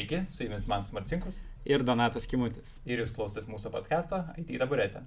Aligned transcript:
Sveiki, 0.00 0.22
su 0.32 0.44
jumis 0.44 0.66
Mantas 0.66 0.92
Marcinkus. 0.92 1.34
Ir 1.68 1.82
Donatas 1.84 2.24
Kimutis. 2.24 2.78
Ir 2.88 3.02
jūs 3.02 3.10
klausotės 3.12 3.50
mūsų 3.52 3.68
podcast'o 3.74 4.22
IT 4.40 4.54
taburetė. 4.62 5.02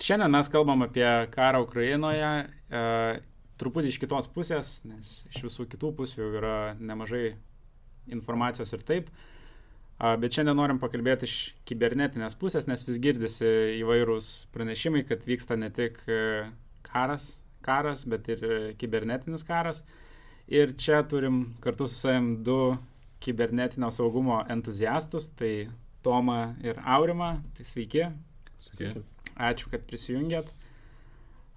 Šiandien 0.00 0.32
mes 0.32 0.48
kalbam 0.48 0.86
apie 0.86 1.04
karą 1.34 1.60
Ukrainoje, 1.66 2.30
e, 2.48 2.80
truputį 3.60 3.92
iš 3.92 4.00
kitos 4.00 4.30
pusės, 4.32 4.72
nes 4.88 5.12
iš 5.28 5.44
visų 5.50 5.68
kitų 5.68 5.92
pusių 6.00 6.22
jau 6.22 6.30
yra 6.40 6.56
nemažai 6.80 7.34
informacijos 8.08 8.72
ir 8.72 8.88
taip. 8.88 9.12
A, 9.98 10.16
bet 10.16 10.32
šiandien 10.32 10.56
norim 10.56 10.80
pakalbėti 10.80 11.28
iš 11.28 11.38
kibernetinės 11.68 12.40
pusės, 12.40 12.70
nes 12.72 12.88
vis 12.88 12.96
girdisi 13.04 13.52
įvairūs 13.84 14.46
pranešimai, 14.56 15.04
kad 15.04 15.28
vyksta 15.28 15.60
ne 15.60 15.68
tik 15.68 16.00
e, 16.08 16.22
karas, 16.88 17.34
karas, 17.60 18.08
bet 18.08 18.32
ir 18.32 18.48
e, 18.48 18.60
kibernetinis 18.80 19.44
karas. 19.44 19.84
Ir 20.48 20.72
čia 20.80 21.04
turim 21.04 21.50
kartu 21.60 21.84
su 21.84 22.00
savim 22.00 22.38
du 22.40 22.78
kibernetinio 23.24 23.90
saugumo 23.94 24.42
entuziastus, 24.50 25.30
tai 25.38 25.68
Tomą 26.02 26.54
ir 26.62 26.78
Aurimą. 26.86 27.32
Tai 27.56 27.64
sveiki. 27.66 28.04
Sveiki. 28.62 29.02
Ačiū, 29.34 29.70
kad 29.72 29.84
prisijungėt. 29.86 30.50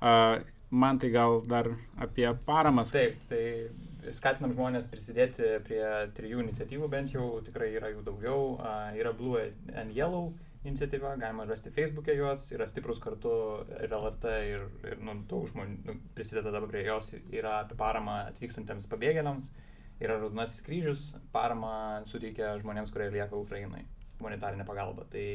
Uh, 0.01 0.41
man 0.73 0.97
tai 1.01 1.11
gal 1.13 1.41
dar 1.45 1.69
apie 2.01 2.25
paramas. 2.45 2.89
Taip, 2.93 3.19
tai 3.29 4.11
skatinam 4.17 4.55
žmonės 4.55 4.87
prisidėti 4.89 5.59
prie 5.67 5.83
trijų 6.17 6.41
iniciatyvų, 6.45 6.89
bent 6.89 7.13
jau 7.13 7.35
tikrai 7.45 7.69
yra 7.77 7.93
jų 7.93 8.05
daugiau. 8.07 8.55
Uh, 8.57 8.89
yra 8.97 9.13
Blue 9.17 9.41
and 9.75 9.93
Yellow 9.93 10.31
iniciatyva, 10.63 11.15
galima 11.17 11.45
rasti 11.49 11.71
Facebook'e 11.73 12.13
juos, 12.17 12.45
yra 12.53 12.67
stiprus 12.69 12.99
kartu 13.01 13.31
ir 13.81 13.89
LRT 13.89 14.33
ir, 14.45 14.65
ir 14.91 14.99
nu, 15.01 15.15
daug 15.29 15.47
žmonių 15.49 15.77
nu, 15.87 15.95
prisideda 16.17 16.53
dabar 16.53 16.69
prie 16.69 16.83
jos, 16.85 17.15
yra 17.33 17.61
apie 17.63 17.77
paramą 17.79 18.19
atvykstantiems 18.29 18.85
pabėgėliams, 18.91 19.49
yra 20.01 20.17
Raudonasis 20.19 20.61
kryžius, 20.65 21.07
paramą 21.33 22.03
suteikia 22.09 22.55
žmonėms, 22.61 22.91
kurie 22.93 23.09
lieka 23.13 23.37
Ukrainai, 23.37 23.85
humanitarinė 24.19 24.65
pagalba. 24.67 25.05
Tai 25.11 25.25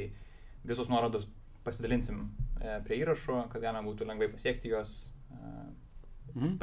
visus 0.66 0.90
nuorodos 0.90 1.28
pasidalinsim 1.66 2.24
e, 2.60 2.78
prie 2.86 3.00
įrašų, 3.02 3.40
kad 3.52 3.62
galima 3.62 3.84
būtų 3.86 4.06
lengvai 4.08 4.28
pasiekti 4.32 4.74
juos, 4.74 5.04
e, 5.30 5.36
Mhm. 6.36 6.58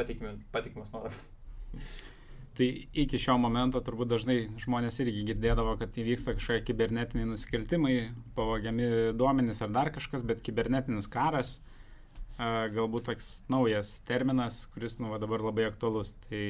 patikimas 0.51 0.91
nuorodas. 0.93 1.29
Tai 2.53 2.67
iki 2.93 3.17
šio 3.17 3.33
momento 3.41 3.79
turbūt 3.81 4.11
dažnai 4.11 4.35
žmonės 4.61 4.99
irgi 5.01 5.23
girdėdavo, 5.31 5.73
kad 5.79 5.95
įvyksta 5.97 6.35
kažkokie 6.37 6.67
kibernetiniai 6.67 7.25
nusikaltimai, 7.25 7.95
pavogiami 8.37 9.13
duomenys 9.17 9.63
ar 9.65 9.71
dar 9.73 9.89
kažkas, 9.89 10.21
bet 10.21 10.43
kibernetinis 10.45 11.09
karas 11.09 11.55
a, 12.37 12.67
galbūt 12.69 13.07
toks 13.09 13.31
naujas 13.49 13.95
terminas, 14.05 14.67
kuris 14.75 14.99
nu, 14.99 15.09
va, 15.09 15.17
dabar 15.17 15.41
labai 15.41 15.65
aktualus. 15.65 16.13
Tai 16.27 16.43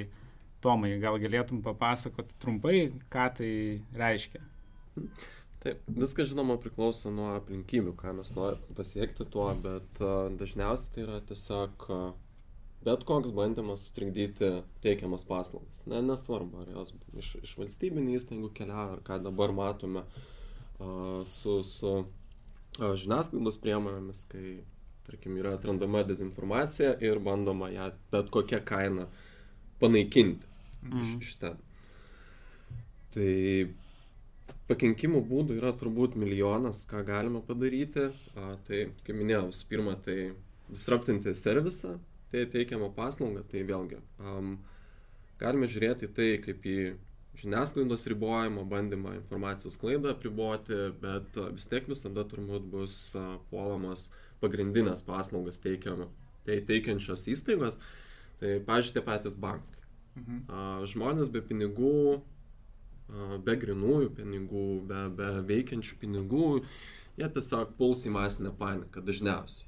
Tomai, 0.64 0.95
gal 1.03 1.19
galėtum 1.19 1.59
papasakoti 1.64 2.36
trumpai, 2.39 2.78
ką 3.11 3.30
tai 3.38 3.53
reiškia? 4.00 4.39
Taip, 5.64 5.80
viskas 5.88 6.30
žinoma 6.31 6.56
priklauso 6.59 7.11
nuo 7.11 7.33
aplinkybių, 7.38 7.94
ką 8.00 8.14
mes 8.17 8.31
norime 8.36 8.75
pasiekti 8.78 9.28
tuo, 9.31 9.50
bet 9.64 10.02
uh, 10.03 10.28
dažniausiai 10.39 10.94
tai 10.95 11.03
yra 11.06 11.19
tiesiog 11.28 11.86
uh, 11.88 12.06
bet 12.84 13.03
koks 13.08 13.31
bandymas 13.36 13.88
sutrikdyti 13.88 14.50
teikiamas 14.84 15.23
paslaugas. 15.28 15.86
Ne, 15.88 16.02
nesvarbu, 16.03 16.64
ar 16.64 16.73
jos 16.78 16.94
iš, 17.19 17.34
iš 17.47 17.56
valstybinių 17.61 18.16
įstaigų 18.19 18.52
keliauja, 18.59 18.97
ar 18.97 19.03
ką 19.08 19.19
dabar 19.23 19.56
matome 19.56 20.03
uh, 20.03 21.23
su, 21.28 21.59
su 21.67 21.95
žiniasklaidos 22.80 23.59
priemonėmis, 23.64 24.23
kai, 24.31 24.58
tarkim, 25.08 25.36
yra 25.39 25.58
atrandama 25.58 26.03
dezinformacija 26.08 26.95
ir 27.03 27.19
bandoma 27.23 27.72
ją 27.72 27.91
bet 28.11 28.31
kokią 28.36 28.64
kainą 28.67 29.08
panaikinti 29.84 30.53
Mhm. 30.84 31.02
iš, 31.03 31.16
iš 31.22 31.36
ten. 31.42 31.62
Tai 33.14 33.31
pakenkimų 34.70 35.22
būdų 35.30 35.58
yra 35.59 35.74
turbūt 35.78 36.18
milijonas, 36.19 36.84
ką 36.90 37.03
galima 37.07 37.44
padaryti. 37.46 38.09
A, 38.35 38.56
tai, 38.68 38.88
kaip 39.06 39.16
minėjau, 39.19 39.47
visų 39.52 39.69
pirma, 39.69 39.96
tai 40.02 40.18
disruptinti 40.72 41.34
servisą, 41.38 41.97
tai 42.31 42.46
teikiamą 42.50 42.90
paslaugą, 42.96 43.44
tai 43.50 43.62
vėlgi 43.68 44.00
um, 44.24 44.56
galime 45.41 45.68
žiūrėti 45.69 46.09
tai 46.16 46.30
kaip 46.41 46.63
į 46.66 46.78
žiniasklaidos 47.38 48.07
ribojimą, 48.12 48.63
bandymą 48.69 49.16
informacijos 49.18 49.78
klaidą 49.81 50.13
apriboti, 50.13 50.78
bet 51.02 51.38
vis 51.56 51.66
tiek 51.69 51.88
visada 51.90 52.25
turbūt 52.30 52.68
bus 52.74 52.97
a, 53.19 53.38
puolamos 53.52 54.12
pagrindinės 54.41 55.06
paslaugas 55.07 55.62
teikiam, 55.63 56.07
tai 56.47 56.59
teikiančios 56.68 57.28
įstaigos. 57.34 57.80
Tai, 58.41 58.57
pažiūrėjau, 58.68 58.97
tie 58.97 59.06
patys 59.06 59.38
bankai. 59.40 59.82
Mhm. 60.16 60.85
Žmonės 60.91 61.31
be 61.34 61.41
pinigų, 61.41 62.22
be 63.44 63.56
grinųjų 63.59 64.09
pinigų, 64.18 64.66
be, 64.88 65.01
be 65.18 65.29
veikiančių 65.50 65.97
pinigų, 66.01 66.50
jie 67.18 67.29
tiesiog 67.29 67.74
puls 67.78 68.06
į 68.07 68.13
masinę 68.13 68.51
paniką 68.57 69.01
dažniausiai. 69.06 69.68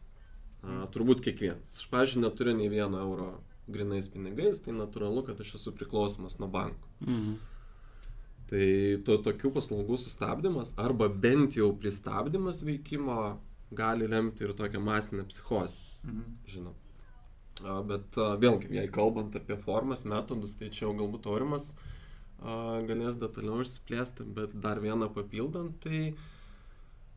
A, 0.66 0.85
turbūt 0.89 1.22
kiekvienas. 1.25 1.75
Aš, 1.78 1.89
pažiūrėjau, 1.91 2.23
neturiu 2.23 2.56
nei 2.57 2.69
vieno 2.73 3.01
euro 3.01 3.28
grinais 3.69 4.07
pinigais, 4.09 4.61
tai 4.61 4.73
natūralu, 4.73 5.25
kad 5.25 5.41
aš 5.41 5.56
esu 5.59 5.73
priklausomas 5.73 6.39
nuo 6.41 6.50
bankų. 6.50 6.89
Mhm. 7.06 7.35
Tai 8.50 8.66
to 9.06 9.17
tokių 9.25 9.50
paslaugų 9.56 9.97
sustabdymas 9.97 10.75
arba 10.77 11.07
bent 11.09 11.56
jau 11.57 11.72
pristabdymas 11.73 12.62
veikimo 12.66 13.39
gali 13.73 14.06
lemti 14.07 14.45
ir 14.45 14.53
tokią 14.53 14.81
masinę 14.85 15.25
psichozę, 15.25 15.77
Mhm. 16.06 16.38
žinau. 16.45 16.73
A, 17.63 17.79
Bet 17.88 18.17
vėlgi, 18.17 18.73
jei 18.75 18.88
kalbant 18.91 19.35
apie 19.38 19.55
formas, 19.63 20.03
metodus, 20.07 20.55
tai 20.59 20.67
čia 20.73 20.88
jau 20.88 20.95
galbūt 20.99 21.29
Aurimas 21.31 21.75
a, 22.41 22.81
galės 22.88 23.19
detaliau 23.21 23.61
išsiplėsti, 23.63 24.25
bet 24.35 24.55
dar 24.59 24.81
vieną 24.83 25.07
papildant, 25.16 25.77
tai 25.85 26.01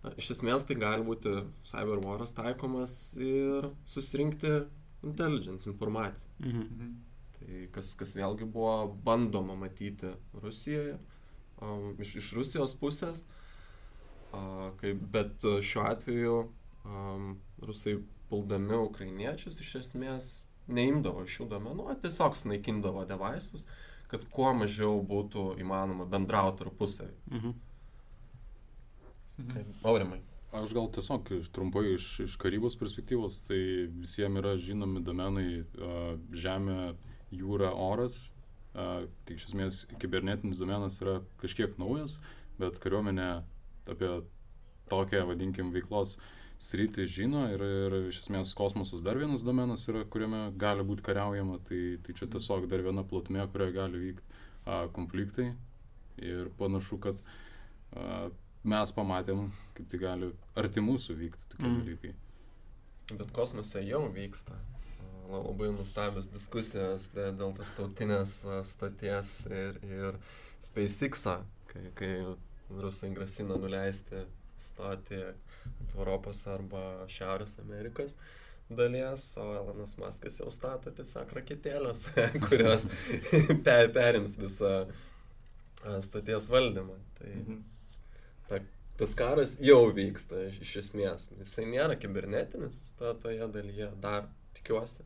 a, 0.04 0.12
iš 0.14 0.36
esmės 0.36 0.66
tai 0.68 0.78
gali 0.78 1.02
būti 1.06 1.40
cyberwaras 1.66 2.36
taikomas 2.36 2.94
ir 3.18 3.70
susirinkti 3.90 4.60
intelligence 5.06 5.68
informaciją. 5.70 6.30
Mhm. 6.38 6.62
Mhm. 6.62 6.94
Tai 7.38 7.58
kas, 7.74 7.92
kas 7.98 8.14
vėlgi 8.18 8.46
buvo 8.50 8.92
bandoma 9.04 9.56
matyti 9.58 10.10
Rusijoje, 10.42 10.98
um, 11.62 11.94
iš, 11.98 12.16
iš 12.22 12.32
Rusijos 12.38 12.74
pusės, 12.78 13.24
a, 14.30 14.70
kaip, 14.78 15.02
bet 15.14 15.42
šiuo 15.42 15.84
atveju 15.88 16.38
um, 16.84 17.34
rusai 17.66 17.98
puldami 18.30 18.78
ukrainiečius 18.84 19.60
iš 19.64 19.74
esmės 19.82 20.30
neimdavo 20.68 21.24
šių 21.28 21.48
domenų, 21.52 21.88
o 21.88 21.96
tiesiog 22.02 22.36
snaikindavo 22.36 23.04
devaisus, 23.08 23.66
kad 24.08 24.24
kuo 24.32 24.52
mažiau 24.56 25.00
būtų 25.04 25.54
įmanoma 25.62 26.08
bendrauti 26.08 26.62
tarpusavį. 26.62 27.14
Mhm. 27.32 27.56
Tai, 29.52 29.62
Aurimai. 29.86 30.22
Aš 30.58 30.72
gal 30.72 30.88
tiesiog 30.90 31.28
trumpai 31.52 31.84
iš, 31.92 32.06
iš 32.24 32.34
karybos 32.40 32.74
perspektyvos, 32.80 33.42
tai 33.46 33.60
visiems 34.00 34.40
yra 34.40 34.54
žinomi 34.58 35.02
domenai 35.04 35.48
a, 35.60 36.16
žemė, 36.32 36.94
jūra, 37.36 37.74
oras. 37.76 38.32
A, 38.72 39.04
tai 39.28 39.36
iš 39.36 39.50
esmės 39.50 39.82
kibernetinis 40.00 40.60
domenas 40.60 40.98
yra 41.04 41.18
kažkiek 41.42 41.76
naujas, 41.80 42.16
bet 42.58 42.80
kariuomenė 42.82 43.28
apie 43.92 44.10
tokią, 44.88 45.26
vadinkim, 45.28 45.70
veiklos 45.76 46.16
sritį 46.58 47.04
žino 47.06 47.44
ir, 47.54 47.62
ir 47.62 47.94
iš 48.08 48.24
esmės 48.24 48.50
kosmosas 48.58 49.02
dar 49.06 49.18
vienas 49.20 49.44
domenas 49.46 49.84
yra, 49.90 50.02
kuriame 50.10 50.48
gali 50.58 50.82
būti 50.86 51.04
kariaujama, 51.06 51.60
tai, 51.68 51.98
tai 52.02 52.14
čia 52.18 52.26
tiesiog 52.26 52.66
dar 52.70 52.82
viena 52.82 53.04
plotmė, 53.06 53.44
kurioje 53.52 53.76
gali 53.76 54.00
vykti 54.08 54.24
a, 54.66 54.80
konfliktai 54.96 55.52
ir 56.18 56.50
panašu, 56.58 56.98
kad 57.04 57.20
a, 57.94 58.28
mes 58.68 58.90
pamatėm, 58.96 59.52
kaip 59.78 59.86
tai 59.92 60.00
gali 60.02 60.32
arti 60.58 60.82
mūsų 60.82 61.14
vykti 61.20 61.46
tokie 61.52 61.68
Mm. 61.68 61.78
dalykai. 61.84 62.14
Bet 63.14 63.30
kosmose 63.32 63.80
jau 63.86 64.02
vyksta 64.12 64.58
labai 65.30 65.70
nustabios 65.76 66.26
diskusijos 66.32 67.06
dė- 67.14 67.30
dėl 67.38 67.54
tarptautinės 67.56 68.34
stoties 68.68 69.46
ir, 69.46 69.78
ir 69.86 70.18
SpaceX'ą, 70.64 71.38
kai, 71.70 71.84
kai 71.94 72.10
rusai 72.82 73.10
grasina 73.14 73.56
nuleisti 73.56 74.24
stoti 74.58 75.22
ant 75.22 75.47
Europos 75.96 76.44
arba 76.46 76.82
Šiaurės 77.10 77.56
Amerikos 77.62 78.14
dalies, 78.68 79.30
o 79.40 79.46
Elonas 79.56 79.94
Maskas 79.96 80.38
jau 80.40 80.50
stato 80.52 80.92
tiesiog 80.92 81.30
raketėlės, 81.38 82.06
kurios 82.46 82.84
pe, 83.64 83.76
perims 83.94 84.36
visą 84.40 84.72
stoties 86.04 86.48
valdymą. 86.52 86.98
Tai 87.18 87.30
Mhm. 87.34 87.62
ta, 88.48 88.60
tas 88.98 89.14
karas 89.14 89.56
jau 89.62 89.80
vyksta 89.94 90.48
iš, 90.60 90.76
esmės. 90.82 91.28
Jisai 91.40 91.64
nėra 91.70 91.96
kibernetinis 92.00 92.92
to, 92.98 93.14
toje 93.22 93.48
dalyje, 93.54 93.90
dar 94.02 94.28
tikiuosi, 94.58 95.04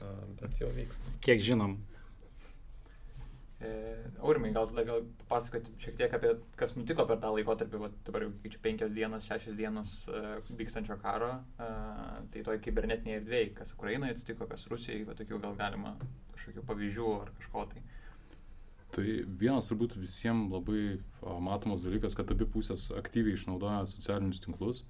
a, 0.00 0.12
bet 0.40 0.60
jau 0.60 0.70
vyksta. 0.74 1.14
Kiek 1.24 1.42
žinom. 1.44 1.78
E, 3.64 3.70
Aurimai, 4.20 4.52
gal 4.52 4.68
tada 4.68 4.84
gal 4.84 5.02
papasakoti 5.22 5.72
šiek 5.80 5.96
tiek 5.98 6.14
apie, 6.16 6.34
kas 6.60 6.74
nutiko 6.76 7.06
per 7.08 7.18
tą 7.22 7.32
laikotarpį, 7.34 7.80
va, 7.80 7.90
dabar 8.06 8.26
jau 8.26 8.32
kaip 8.42 8.54
čia 8.54 8.62
penkios 8.64 8.92
dienos, 8.96 9.26
šešios 9.28 9.56
dienos 9.58 9.94
uh, 10.12 10.36
vykstančio 10.58 10.96
karo, 11.00 11.30
uh, 11.56 12.18
tai 12.32 12.44
toj 12.46 12.60
kibernetiniai 12.64 13.20
erdvėjai, 13.20 13.50
kas 13.58 13.74
Ukrainoje 13.76 14.16
atsitiko, 14.16 14.48
kas 14.50 14.66
Rusijai, 14.72 15.04
va 15.08 15.16
tokių 15.18 15.40
gal 15.44 15.56
galima 15.60 15.94
kažkokių 16.34 16.64
pavyzdžių 16.70 17.12
ar 17.20 17.32
kažko 17.38 17.66
tai. 17.72 17.84
Tai 18.94 19.06
vienas 19.42 19.68
turbūt 19.70 19.96
visiems 19.98 20.52
labai 20.52 21.00
matomas 21.42 21.82
dalykas, 21.82 22.14
kad 22.14 22.30
abi 22.30 22.46
pusės 22.46 22.90
aktyviai 22.94 23.34
išnaudoja 23.34 23.80
socialinius 23.90 24.42
tinklus. 24.44 24.84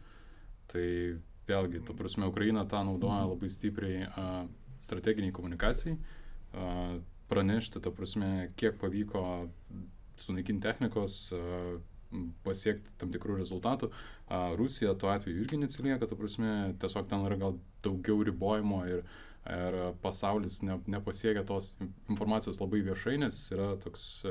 Tai 0.68 0.84
vėlgi, 1.48 1.80
ta 1.88 1.96
prasme, 1.96 2.28
Ukraina 2.28 2.66
tą 2.68 2.82
naudoja 2.84 3.22
labai 3.30 3.48
stipriai 3.52 4.04
a, 4.04 4.26
strateginiai 4.84 5.32
komunikacijai, 5.32 5.96
a, 5.96 6.68
pranešti, 7.30 7.82
ta 7.82 7.92
prasme, 7.94 8.50
kiek 8.60 8.78
pavyko 8.80 9.24
sunaikinti 10.20 10.62
technikos, 10.64 11.18
pasiekti 12.46 12.92
tam 13.00 13.10
tikrų 13.14 13.38
rezultatų. 13.40 13.90
Rusija 14.58 14.94
tuo 14.98 15.10
atveju 15.10 15.42
irgi 15.42 15.58
neatsilieka, 15.58 16.06
ta 16.06 16.18
prasme, 16.18 16.74
tiesiog 16.82 17.08
ten 17.10 17.24
yra 17.26 17.38
gal 17.40 17.56
daugiau 17.84 18.22
ribojimo 18.26 18.84
ir 18.90 19.06
ir 19.44 19.74
pasaulis 20.00 20.62
ne, 20.64 20.78
nepasiekia 20.88 21.42
tos 21.44 21.74
informacijos 22.08 22.56
labai 22.62 22.80
viešai, 22.86 23.18
nes 23.20 23.42
yra 23.52 23.74
toks 23.82 24.24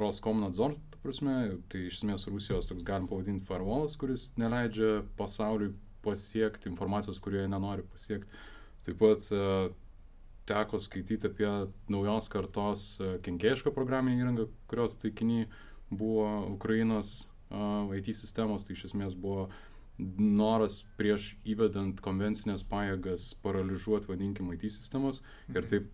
Roskomnadzor, 0.00 0.76
ta 0.92 1.00
prasme, 1.02 1.34
tai 1.68 1.82
iš 1.88 1.98
esmės 1.98 2.28
Rusijos 2.30 2.70
toks 2.70 2.86
galim 2.86 3.08
pavadinti 3.10 3.44
firewallas, 3.48 3.98
kuris 4.00 4.28
neleidžia 4.40 5.02
pasauliui 5.18 5.74
pasiekti 6.04 6.70
informacijos, 6.70 7.20
kurie 7.20 7.42
nenori 7.50 7.84
pasiekti. 7.92 8.40
Taip 8.86 9.00
pat 9.02 9.26
teko 10.50 10.82
skaityti 10.82 11.30
apie 11.30 11.50
naujos 11.92 12.28
kartos 12.32 12.86
uh, 13.00 13.16
kenkėjišką 13.24 13.72
programinę 13.76 14.24
įrangą, 14.24 14.50
kurios 14.70 14.98
taikiniai 15.00 15.48
buvo 15.90 16.28
Ukrainos 16.54 17.28
IT 17.96 18.14
sistemos, 18.14 18.64
tai 18.64 18.76
iš 18.76 18.84
esmės 18.90 19.16
buvo 19.18 19.48
noras 20.18 20.80
prieš 20.96 21.34
įvedant 21.48 22.00
konvencinės 22.04 22.62
pajėgas 22.70 23.30
paralyžuoti, 23.44 24.08
vadinkim, 24.10 24.52
IT 24.54 24.70
sistemas 24.72 25.20
ir 25.52 25.66
taip 25.68 25.88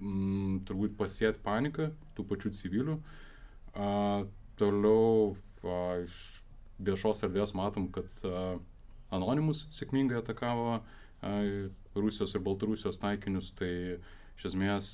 mm, 0.00 0.62
turbūt 0.68 0.96
pasėti 0.98 1.42
paniką 1.44 1.90
tų 2.16 2.26
pačių 2.30 2.52
civilių. 2.58 2.96
A, 3.76 4.24
toliau 4.58 5.36
a, 5.62 5.78
iš 6.02 6.16
viešos 6.82 7.22
erdvės 7.28 7.54
matom, 7.58 7.88
kad 7.94 8.08
a, 8.26 8.56
Anonimus 9.12 9.66
sėkmingai 9.76 10.22
atakavo 10.22 10.80
Rusijos 11.94 12.34
ir 12.34 12.42
Baltarusijos 12.42 12.98
taikinius, 13.02 13.52
tai 13.58 13.72
iš 14.38 14.48
esmės 14.50 14.92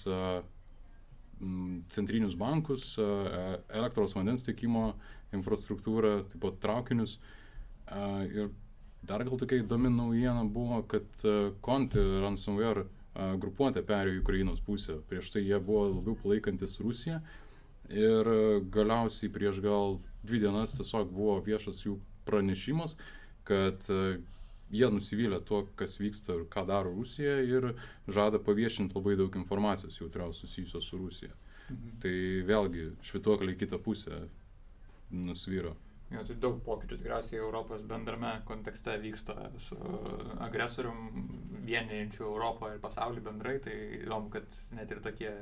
centrinius 1.94 2.34
bankus, 2.38 2.96
a, 2.98 3.58
elektros 3.78 4.16
vandens 4.18 4.42
tiekimo 4.46 4.92
infrastruktūrą, 5.36 6.18
taip 6.26 6.42
pat 6.42 6.58
traukinius. 6.64 7.18
Ir 8.28 8.50
dar 9.08 9.24
gal 9.24 9.38
tokia 9.40 9.62
įdomi 9.62 9.92
naujiena 9.94 10.42
buvo, 10.52 10.82
kad 10.90 11.22
Conti 11.64 12.02
ransomware 12.24 12.88
grupuotė 13.40 13.82
perėjo 13.86 14.18
į 14.18 14.22
Ukrainos 14.22 14.62
pusę. 14.64 14.98
Prieš 15.10 15.32
tai 15.34 15.44
jie 15.46 15.58
buvo 15.62 15.86
labiau 15.94 16.16
palaikantis 16.18 16.78
Rusiją. 16.82 17.20
Ir 17.88 18.28
galiausiai 18.74 19.30
prieš 19.32 19.62
gal 19.64 19.96
dvi 20.26 20.42
dienas 20.42 20.74
tiesiog 20.76 21.08
buvo 21.14 21.38
viešas 21.46 21.80
jų 21.86 21.96
pranešimas, 22.28 22.98
kad 23.48 23.86
jie 24.70 24.90
nusivylę 24.90 25.40
tuo, 25.40 25.64
kas 25.76 25.98
vyksta 26.00 26.36
ir 26.36 26.46
ką 26.52 26.66
daro 26.68 26.92
Rusija 26.94 27.38
ir 27.40 27.72
žada 28.08 28.38
paviešinti 28.38 28.96
labai 28.98 29.16
daug 29.16 29.36
informacijos 29.36 30.00
jautriausios 30.00 30.44
susijusios 30.44 30.84
su 30.84 30.98
Rusija. 30.98 31.34
Mhm. 31.68 31.98
Tai 32.02 32.14
vėlgi 32.48 32.88
švituokliai 33.04 33.58
kitą 33.60 33.78
pusę 33.78 34.22
nusvyro. 35.10 35.76
Jo, 36.08 36.22
tai 36.24 36.38
daug 36.40 36.60
pokyčių 36.64 36.96
tikriausiai 37.02 37.40
Europos 37.42 37.82
bendrame 37.84 38.30
kontekste 38.48 38.94
vyksta 39.02 39.50
su 39.60 39.76
agresorium 40.40 41.10
vienijančiu 41.68 42.24
Europą 42.30 42.70
ir 42.72 42.80
pasaulį 42.80 43.24
bendrai, 43.26 43.58
tai 43.60 43.74
įdomu, 43.98 44.30
kad 44.32 44.56
net 44.72 44.94
ir 44.94 45.02
tokie 45.04 45.34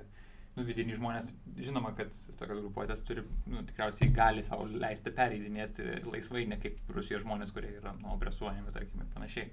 nu, 0.57 0.65
vidiniai 0.67 0.99
žmonės, 0.99 1.31
žinoma, 1.61 1.93
kad 1.99 2.13
tokios 2.41 2.63
grupuotės 2.65 3.05
turi, 3.07 3.25
nu, 3.51 3.63
tikriausiai 3.69 4.13
gali 4.17 4.45
savo 4.47 4.67
leisti 4.73 5.13
pereidinėti 5.15 5.89
laisvai, 6.09 6.47
ne 6.51 6.59
kaip 6.63 6.93
Rusijos 6.97 7.25
žmonės, 7.27 7.53
kurie 7.55 7.75
yra 7.79 7.95
nu, 8.01 8.13
opresuojami, 8.17 8.73
tarkim, 8.75 9.03
ir 9.05 9.13
panašiai. 9.15 9.51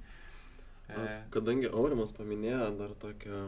E... 0.90 1.10
Kadangi 1.34 1.72
Aurimas 1.72 2.16
paminėjo 2.16 2.72
dar 2.80 2.96
tokią 3.04 3.44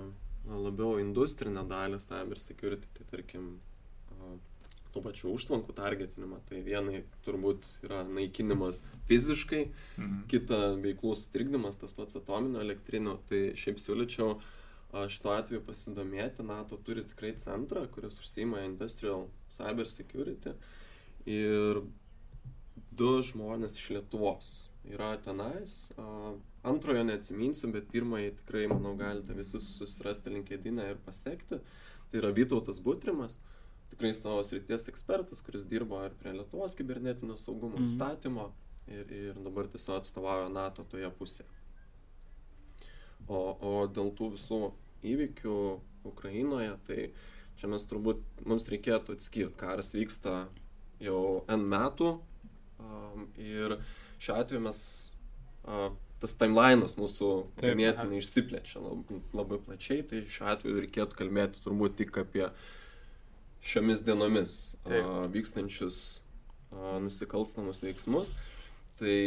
labiau 0.45 0.99
industrinę 1.01 1.63
dalį 1.67 2.01
cyber 2.03 2.41
security, 2.41 2.91
tai 2.97 3.07
tarkim, 3.09 3.55
tų 4.95 5.03
pačių 5.03 5.33
užtvankų 5.35 5.75
targetinimą. 5.75 6.39
Tai 6.49 6.61
vienai 6.63 7.03
turbūt 7.25 7.67
yra 7.85 8.03
naikinimas 8.07 8.81
fiziškai, 9.09 9.65
mhm. 9.97 10.21
kita 10.31 10.61
veiklų 10.83 11.15
sutrikdymas, 11.19 11.79
tas 11.81 11.95
pats 11.97 12.19
atominio 12.19 12.63
elektrinio. 12.63 13.17
Tai 13.29 13.41
šiaip 13.59 13.81
siūlyčiau 13.83 14.37
šituo 14.93 15.33
atveju 15.35 15.63
pasidomėti. 15.65 16.45
NATO 16.47 16.77
turi 16.77 17.03
tikrai 17.07 17.33
centrą, 17.41 17.85
kuris 17.91 18.19
užsima 18.21 18.63
Industrial 18.65 19.27
Cyber 19.53 19.89
Security. 19.91 20.55
Ir 21.25 21.81
du 22.95 23.11
žmonės 23.25 23.79
iš 23.79 23.89
Lietuvos 23.97 24.51
yra 24.87 25.15
tenais. 25.23 25.89
Antrojo 26.65 27.03
neatsiminsiu, 27.05 27.69
bet 27.73 27.89
pirmąjį 27.91 28.31
tikrai, 28.39 28.65
manau, 28.71 28.95
galite 28.97 29.35
visi 29.37 29.61
susirasti 29.61 30.33
linkedinę 30.33 30.87
ir 30.93 31.01
pasiekti. 31.05 31.59
Tai 32.09 32.21
yra 32.21 32.31
Vytautas 32.35 32.79
Butrimas. 32.83 33.39
Tikrai 33.91 34.13
savo 34.17 34.41
srities 34.43 34.87
ekspertas, 34.89 35.43
kuris 35.45 35.67
dirbo 35.69 35.99
ir 36.05 36.15
prie 36.19 36.33
Lietuvos 36.33 36.73
kibernetinio 36.77 37.37
saugumo 37.37 37.77
mm. 37.77 37.89
įstatymo 37.89 38.47
ir, 38.89 39.11
ir 39.13 39.37
dabar 39.45 39.69
tiesiog 39.71 40.01
atstovauja 40.01 40.49
NATO 40.53 40.85
toje 40.89 41.09
pusėje. 41.19 41.47
O, 43.25 43.41
o 43.57 43.73
dėl 43.89 44.11
tų 44.17 44.31
visų 44.35 44.59
įvykių 45.05 45.57
Ukrainoje, 46.05 46.75
tai 46.85 46.99
čia 47.57 47.69
mes 47.71 47.85
turbūt, 47.89 48.21
mums 48.45 48.67
reikėtų 48.69 49.15
atskirti, 49.17 49.57
karas 49.57 49.93
vyksta 49.95 50.45
jau 51.01 51.43
N 51.51 51.65
metų 51.71 52.11
um, 52.15 53.27
ir 53.41 53.79
šiuo 54.21 54.37
atveju 54.37 54.61
mes, 54.67 54.79
uh, 55.65 55.89
tas 56.21 56.37
timelinas 56.37 56.97
mūsų 56.99 57.31
ganėtinai 57.61 58.21
išsiplečia 58.21 58.83
labai, 58.83 59.21
labai 59.33 59.61
plačiai, 59.65 60.05
tai 60.05 60.21
šiuo 60.29 60.51
atveju 60.53 60.85
reikėtų 60.85 61.21
kalbėti 61.23 61.65
turbūt 61.65 61.97
tik 62.03 62.21
apie 62.21 62.45
uh, 62.51 62.73
šiomis 63.65 64.03
dienomis 64.05 64.75
a, 64.85 65.25
vykstančius 65.33 66.21
a, 66.71 66.99
nusikalstamus 67.01 67.81
veiksmus. 67.85 68.31
Tai 68.99 69.17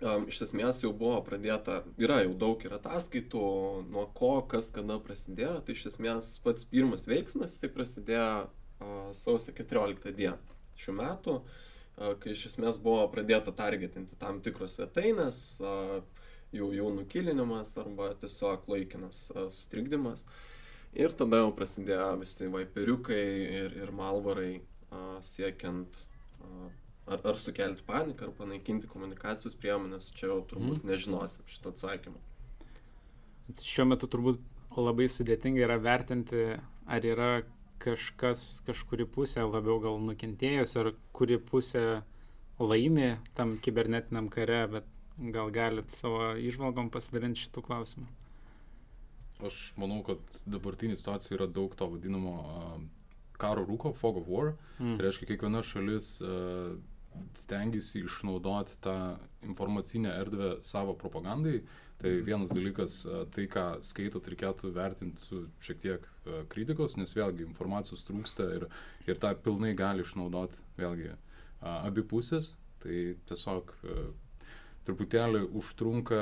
iš 0.00 0.42
esmės 0.46 0.80
jau 0.82 0.92
buvo 0.96 1.18
pradėta, 1.24 1.82
yra 2.00 2.20
jau 2.24 2.32
daug 2.38 2.62
ir 2.64 2.76
ataskaitų, 2.76 3.42
nuo 3.92 4.06
ko, 4.16 4.38
kas 4.48 4.70
kada 4.74 4.96
prasidėjo. 5.02 5.58
Tai 5.64 5.76
iš 5.76 5.90
esmės 5.92 6.30
pats 6.44 6.68
pirmas 6.68 7.06
veiksmas, 7.10 7.58
tai 7.60 7.72
prasidėjo 7.72 8.30
sausio 9.16 9.52
14 9.56 10.14
dieną 10.16 10.38
šių 10.80 10.94
metų, 10.96 11.34
kai 12.22 12.32
iš 12.32 12.46
esmės 12.54 12.80
buvo 12.80 13.04
pradėta 13.12 13.52
targetinti 13.52 14.16
tam 14.20 14.40
tikros 14.44 14.78
svetainės, 14.78 15.42
jų, 16.56 16.70
jų 16.78 16.94
nukilinimas 16.96 17.74
arba 17.82 18.14
tiesiog 18.22 18.64
laikinas 18.72 19.26
sutrikdymas. 19.52 20.24
Ir 20.96 21.12
tada 21.14 21.44
jau 21.44 21.52
prasidėjo 21.54 22.14
visi 22.24 22.48
vaiperiukai 22.50 23.24
ir, 23.60 23.76
ir 23.84 23.92
malvarai 23.94 24.54
siekiant 25.22 26.06
ar, 27.10 27.20
ar 27.26 27.38
sukelti 27.38 27.84
paniką, 27.86 28.28
ar 28.28 28.34
panaikinti 28.38 28.90
komunikacijos 28.90 29.56
priemonės. 29.60 30.10
Čia 30.16 30.30
jau 30.32 30.40
turbūt 30.52 30.82
mm. 30.82 30.90
nežinosim 30.92 31.46
šitą 31.50 31.74
atsakymą. 31.74 32.20
Šiuo 33.66 33.88
metu 33.90 34.08
turbūt 34.10 34.42
labai 34.78 35.08
sudėtinga 35.10 35.64
yra 35.66 35.80
vertinti, 35.82 36.44
ar 36.86 37.06
yra 37.06 37.30
kažkas, 37.82 38.60
kažkuri 38.66 39.08
pusė 39.08 39.42
labiau 39.46 39.80
gal 39.82 39.98
nukentėjus, 40.04 40.76
ar 40.78 40.92
kuri 41.16 41.40
pusė 41.42 42.02
laimi 42.60 43.16
tam 43.34 43.56
kibernetiniam 43.64 44.28
kare, 44.32 44.62
bet 44.70 44.88
gal 45.34 45.50
galit 45.52 45.90
savo 45.96 46.34
išvalgom 46.38 46.90
pasidalinti 46.92 47.46
šitų 47.46 47.64
klausimų. 47.66 48.08
Aš 49.48 49.58
manau, 49.80 50.02
kad 50.04 50.20
dabartinė 50.48 50.98
situacija 51.00 51.38
yra 51.38 51.48
daug 51.48 51.72
to 51.76 51.88
vadinamo 51.88 52.34
uh, 52.40 52.80
karo 53.40 53.64
rūko, 53.64 53.94
fog 53.96 54.20
of 54.20 54.28
war. 54.28 54.52
Mm. 54.78 54.98
Tai 54.98 55.06
reiškia, 55.06 55.28
kiekviena 55.32 55.62
šalis 55.64 56.18
uh, 56.24 56.76
stengiasi 57.36 58.04
išnaudoti 58.06 58.78
tą 58.84 58.96
informacinę 59.46 60.12
erdvę 60.22 60.56
savo 60.66 60.94
propagandai. 60.94 61.60
Tai 62.00 62.14
vienas 62.24 62.48
dalykas, 62.48 63.02
uh, 63.04 63.26
tai 63.28 63.44
ką 63.52 63.64
skaitot, 63.84 64.28
reikėtų 64.32 64.70
vertinti 64.72 65.20
su 65.20 65.42
šiek 65.60 65.82
tiek 65.82 66.06
uh, 66.06 66.40
kritikos, 66.48 66.96
nes 66.96 67.12
vėlgi 67.12 67.44
informacijos 67.44 68.06
trūksta 68.08 68.46
ir, 68.56 68.64
ir 69.04 69.20
tą 69.20 69.34
pilnai 69.36 69.74
gali 69.76 70.06
išnaudoti 70.06 70.64
vėlgi 70.80 71.10
uh, 71.12 71.20
abi 71.82 72.06
pusės. 72.08 72.54
Tai 72.80 72.96
tiesiog 73.28 73.74
truputėlį 74.88 75.42
užtrunka 75.60 76.20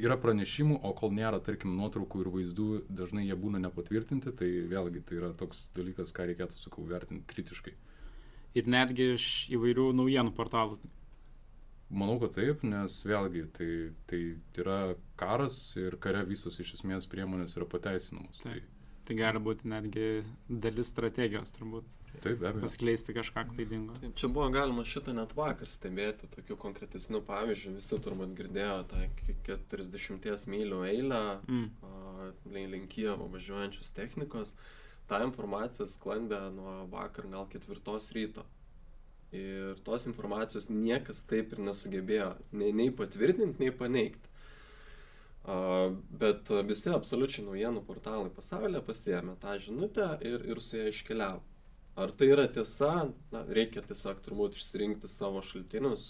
yra 0.00 0.16
pranešimų, 0.20 0.78
o 0.84 0.92
kol 0.96 1.12
nėra, 1.16 1.40
tarkim, 1.44 1.74
nuotraukų 1.78 2.22
ir 2.22 2.30
vaizdų, 2.34 2.68
dažnai 2.88 3.26
jie 3.26 3.36
būna 3.38 3.60
nepatvirtinti, 3.64 4.32
tai 4.36 4.48
vėlgi 4.70 5.02
tai 5.08 5.18
yra 5.20 5.32
toks 5.36 5.68
dalykas, 5.76 6.12
ką 6.16 6.28
reikėtų, 6.30 6.60
sakau, 6.60 6.84
vertinti 6.88 7.28
kritiškai. 7.32 7.74
Ir 8.54 8.68
netgi 8.70 9.08
iš 9.16 9.28
įvairių 9.56 9.88
naujienų 9.98 10.34
portalų. 10.36 10.78
Manau, 11.94 12.16
kad 12.22 12.34
taip, 12.38 12.62
nes 12.66 13.00
vėlgi 13.06 13.44
tai, 13.54 13.70
tai 14.10 14.20
yra 14.62 14.78
karas 15.20 15.56
ir 15.78 15.98
kare 16.02 16.24
visos 16.26 16.56
iš 16.62 16.72
esmės 16.78 17.06
priemonės 17.10 17.58
yra 17.58 17.66
pateisinamos. 17.70 18.40
Tai, 18.42 18.60
Tai 19.04 19.16
gali 19.18 19.40
būti 19.44 19.68
netgi 19.68 20.04
dalis 20.48 20.88
strategijos 20.88 21.52
turbūt. 21.52 21.84
Taip, 22.22 22.38
be 22.40 22.46
abejo. 22.48 22.62
Paskleisti 22.62 23.12
kažką 23.12 23.42
klaidingo. 23.50 23.96
Taip, 23.98 24.14
čia 24.16 24.30
buvo 24.32 24.46
galima 24.54 24.84
šitą 24.86 25.12
net 25.16 25.34
vakar 25.36 25.68
stebėti, 25.68 26.28
tokių 26.32 26.56
konkretesnių 26.62 27.20
pavyzdžių. 27.26 27.72
Visi 27.80 27.98
turbūt 28.06 28.32
girdėjo 28.38 28.78
tą 28.92 29.02
40 29.50 30.46
mylių 30.54 30.78
eilę 30.88 31.20
Mm. 31.48 31.66
a, 31.82 32.30
link 32.54 32.88
Kievo 32.94 33.28
važiuojančios 33.34 33.92
technikos. 33.92 34.54
Ta 35.10 35.20
informacija 35.24 35.86
sklandė 35.90 36.40
nuo 36.54 36.84
vakar 36.92 37.28
gal 37.32 37.48
ketvirtos 37.50 38.10
ryto. 38.16 38.44
Ir 39.34 39.80
tos 39.84 40.06
informacijos 40.06 40.70
niekas 40.70 41.24
taip 41.26 41.52
ir 41.52 41.64
nesugebėjo 41.66 42.30
nei, 42.54 42.70
nei 42.72 42.92
patvirtinti, 42.94 43.60
nei 43.64 43.74
paneigti. 43.74 44.30
A, 45.44 45.90
Bet 46.24 46.48
visi 46.68 46.92
absoliučiai 46.94 47.44
naujienų 47.48 47.82
portalai 47.88 48.30
pasaulyje 48.32 48.80
pasiemė 48.86 49.34
tą 49.42 49.58
žinutę 49.60 50.06
ir, 50.24 50.46
ir 50.54 50.62
su 50.64 50.78
ją 50.78 50.86
iškeliavo. 50.92 51.42
Ar 51.94 52.10
tai 52.10 52.30
yra 52.32 52.46
tiesa, 52.50 53.10
na, 53.30 53.44
reikia 53.58 53.82
tiesiog 53.86 54.22
turbūt 54.24 54.56
išsirinkti 54.58 55.10
savo 55.10 55.42
šaltinius, 55.46 56.06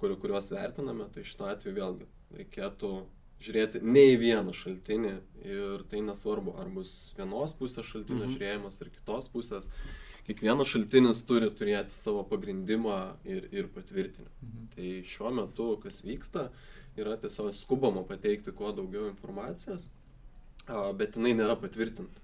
kur, 0.00 0.12
kuriuos 0.20 0.50
vertiname, 0.52 1.06
tai 1.14 1.24
šituo 1.24 1.46
atveju 1.48 1.76
vėlgi 1.78 2.08
reikėtų 2.36 2.90
žiūrėti 3.40 3.80
ne 3.82 4.02
į 4.12 4.16
vieną 4.20 4.52
šaltinį 4.56 5.12
ir 5.48 5.84
tai 5.90 6.02
nesvarbu, 6.04 6.54
ar 6.60 6.68
bus 6.74 7.14
vienos 7.16 7.54
pusės 7.56 7.86
šaltinio 7.88 8.26
Mhm. 8.26 8.34
žiūrėjimas 8.36 8.80
ar 8.82 8.90
kitos 8.96 9.28
pusės. 9.32 9.70
Kiekvienas 10.26 10.68
šaltinis 10.68 11.22
turi 11.26 11.48
turėti 11.50 11.96
savo 11.96 12.22
pagrindimą 12.28 13.16
ir, 13.24 13.48
ir 13.52 13.68
patvirtinimą. 13.72 14.30
Mhm. 14.42 14.66
Tai 14.76 14.90
šiuo 15.12 15.32
metu, 15.34 15.70
kas 15.82 16.02
vyksta, 16.04 16.50
yra 16.96 17.16
tiesiog 17.16 17.52
skubama 17.56 18.04
pateikti 18.06 18.52
kuo 18.52 18.72
daugiau 18.76 19.08
informacijos, 19.10 19.88
bet 20.98 21.16
jinai 21.16 21.32
nėra 21.34 21.56
patvirtinta. 21.58 22.20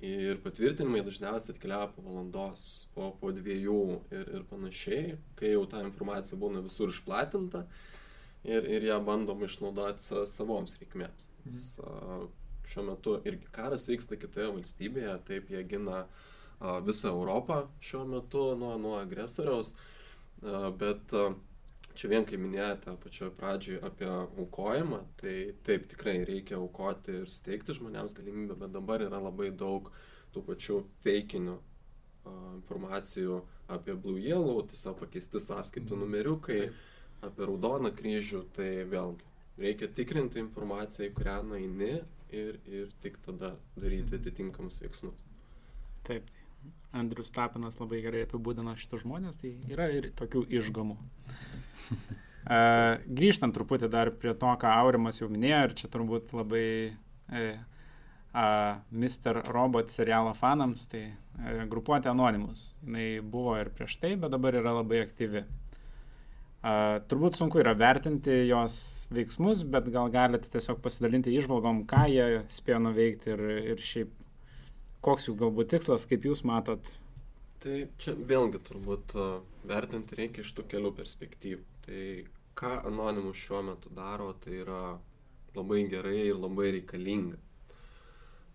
Ir 0.00 0.38
patvirtinimai 0.44 1.00
dažniausiai 1.02 1.56
atkeliauja 1.56 1.88
po 1.96 2.02
valandos, 2.06 2.86
po, 2.94 3.10
po 3.20 3.32
dviejų 3.34 4.00
ir, 4.14 4.28
ir 4.38 4.42
panašiai, 4.46 5.16
kai 5.34 5.50
jau 5.56 5.64
ta 5.66 5.80
informacija 5.82 6.38
būna 6.38 6.62
visur 6.62 6.92
išplatinta 6.92 7.64
ir, 8.44 8.64
ir 8.64 8.82
ją 8.88 9.00
bandoma 9.04 9.46
išnaudoti 9.48 10.02
sa, 10.04 10.26
savoms 10.26 10.76
reikmėms. 10.80 11.30
Nes, 11.44 11.62
a, 11.82 12.22
šiuo 12.68 12.84
metu 12.90 13.14
irgi 13.24 13.48
karas 13.52 13.88
vyksta 13.88 14.18
kitoje 14.20 14.50
valstybėje, 14.52 15.14
taip 15.24 15.48
jie 15.50 15.62
gina 15.64 16.02
visą 16.84 17.08
Europą 17.14 17.62
šiuo 17.80 18.02
metu 18.10 18.42
nuo, 18.60 18.74
nuo 18.82 18.96
agresoriaus, 19.00 19.70
bet 20.78 21.14
čia 21.98 22.10
vien 22.12 22.26
kai 22.28 22.36
minėjote 22.38 22.92
pačioje 23.02 23.30
pradžioje 23.38 23.80
apie 23.88 24.08
aukojimą, 24.10 25.00
tai 25.22 25.36
taip 25.66 25.88
tikrai 25.90 26.18
reikia 26.28 26.58
aukoti 26.58 27.22
ir 27.22 27.30
steigti 27.32 27.74
žmonėms 27.78 28.14
galimybę, 28.18 28.58
bet 28.60 28.74
dabar 28.74 29.02
yra 29.06 29.18
labai 29.22 29.48
daug 29.50 29.88
tų 30.34 30.44
pačių 30.50 30.82
feikinių 31.06 31.56
informacijų 32.58 33.40
apie 33.72 33.94
Blue 33.96 34.20
Yellow, 34.20 34.60
tiesiog 34.68 34.98
pakeisti 35.00 35.40
sąskaitų 35.40 35.94
Mhm. 35.96 36.00
numeriukai, 36.04 36.60
Taip. 36.68 36.74
Apie 37.24 37.48
Raudoną 37.48 37.92
kryžių, 37.98 38.44
tai 38.56 38.70
vėlgi 38.88 39.26
reikia 39.58 39.88
tikrinti 39.94 40.40
informaciją, 40.42 41.08
į 41.10 41.14
kurią 41.16 41.38
nueini 41.48 41.94
ir, 42.34 42.58
ir 42.70 42.92
tik 43.02 43.18
tada 43.24 43.54
daryti 43.76 44.18
atitinkamus 44.20 44.78
veiksmus. 44.82 45.24
Taip. 46.08 46.28
Andrius 46.96 47.30
Tapinas 47.34 47.76
labai 47.76 48.00
gerai 48.00 48.22
apibūdino 48.24 48.72
šitus 48.80 49.02
žmonės, 49.04 49.36
tai 49.42 49.52
yra 49.68 49.90
ir 49.92 50.08
tokių 50.18 50.46
išgamų. 50.60 50.96
E, 52.48 52.58
grįžtant 53.12 53.52
truputį 53.52 53.90
dar 53.92 54.08
prie 54.16 54.32
to, 54.32 54.48
ką 54.62 54.70
Aurimas 54.80 55.18
jau 55.20 55.26
minėjo, 55.28 55.58
ir 55.66 55.72
čia 55.76 55.88
turbūt 55.92 56.30
labai 56.32 56.62
e, 56.88 57.42
a, 58.32 58.44
Mr. 58.88 59.42
Robot 59.52 59.92
serialo 59.92 60.32
fanams, 60.38 60.86
tai 60.88 61.02
e, 61.10 61.66
grupuotė 61.68 62.08
Anonymous. 62.08 62.70
Jis 62.80 63.26
buvo 63.34 63.58
ir 63.60 63.68
prieš 63.76 63.98
tai, 64.00 64.14
bet 64.16 64.32
dabar 64.32 64.56
yra 64.56 64.72
labai 64.78 65.02
aktyvi. 65.04 65.44
A, 66.58 66.98
turbūt 67.06 67.36
sunku 67.38 67.60
yra 67.62 67.74
vertinti 67.78 68.34
jos 68.48 68.78
veiksmus, 69.14 69.62
bet 69.62 69.90
gal 69.94 70.10
galite 70.10 70.50
tiesiog 70.50 70.80
pasidalinti 70.82 71.34
išvalgom, 71.38 71.84
ką 71.90 72.06
jie 72.10 72.26
spėjo 72.50 72.80
nuveikti 72.82 73.30
ir, 73.34 73.42
ir 73.74 73.84
šiaip 73.90 74.10
koks 75.06 75.28
jų 75.28 75.36
galbūt 75.44 75.70
tikslas, 75.76 76.08
kaip 76.10 76.26
jūs 76.26 76.42
matot. 76.48 76.82
Tai 77.62 77.76
čia 78.02 78.14
vėlgi 78.14 78.62
turbūt 78.66 79.14
a, 79.14 79.28
vertinti 79.70 80.18
reikia 80.18 80.42
iš 80.42 80.50
tų 80.58 80.66
kelių 80.72 80.92
perspektyvų. 80.98 81.62
Tai 81.86 82.02
ką 82.58 82.72
Anonymous 82.90 83.38
šiuo 83.38 83.62
metu 83.70 83.92
daro, 83.94 84.32
tai 84.42 84.58
yra 84.64 84.82
labai 85.54 85.84
gerai 85.90 86.24
ir 86.26 86.38
labai 86.38 86.72
reikalinga. 86.78 87.38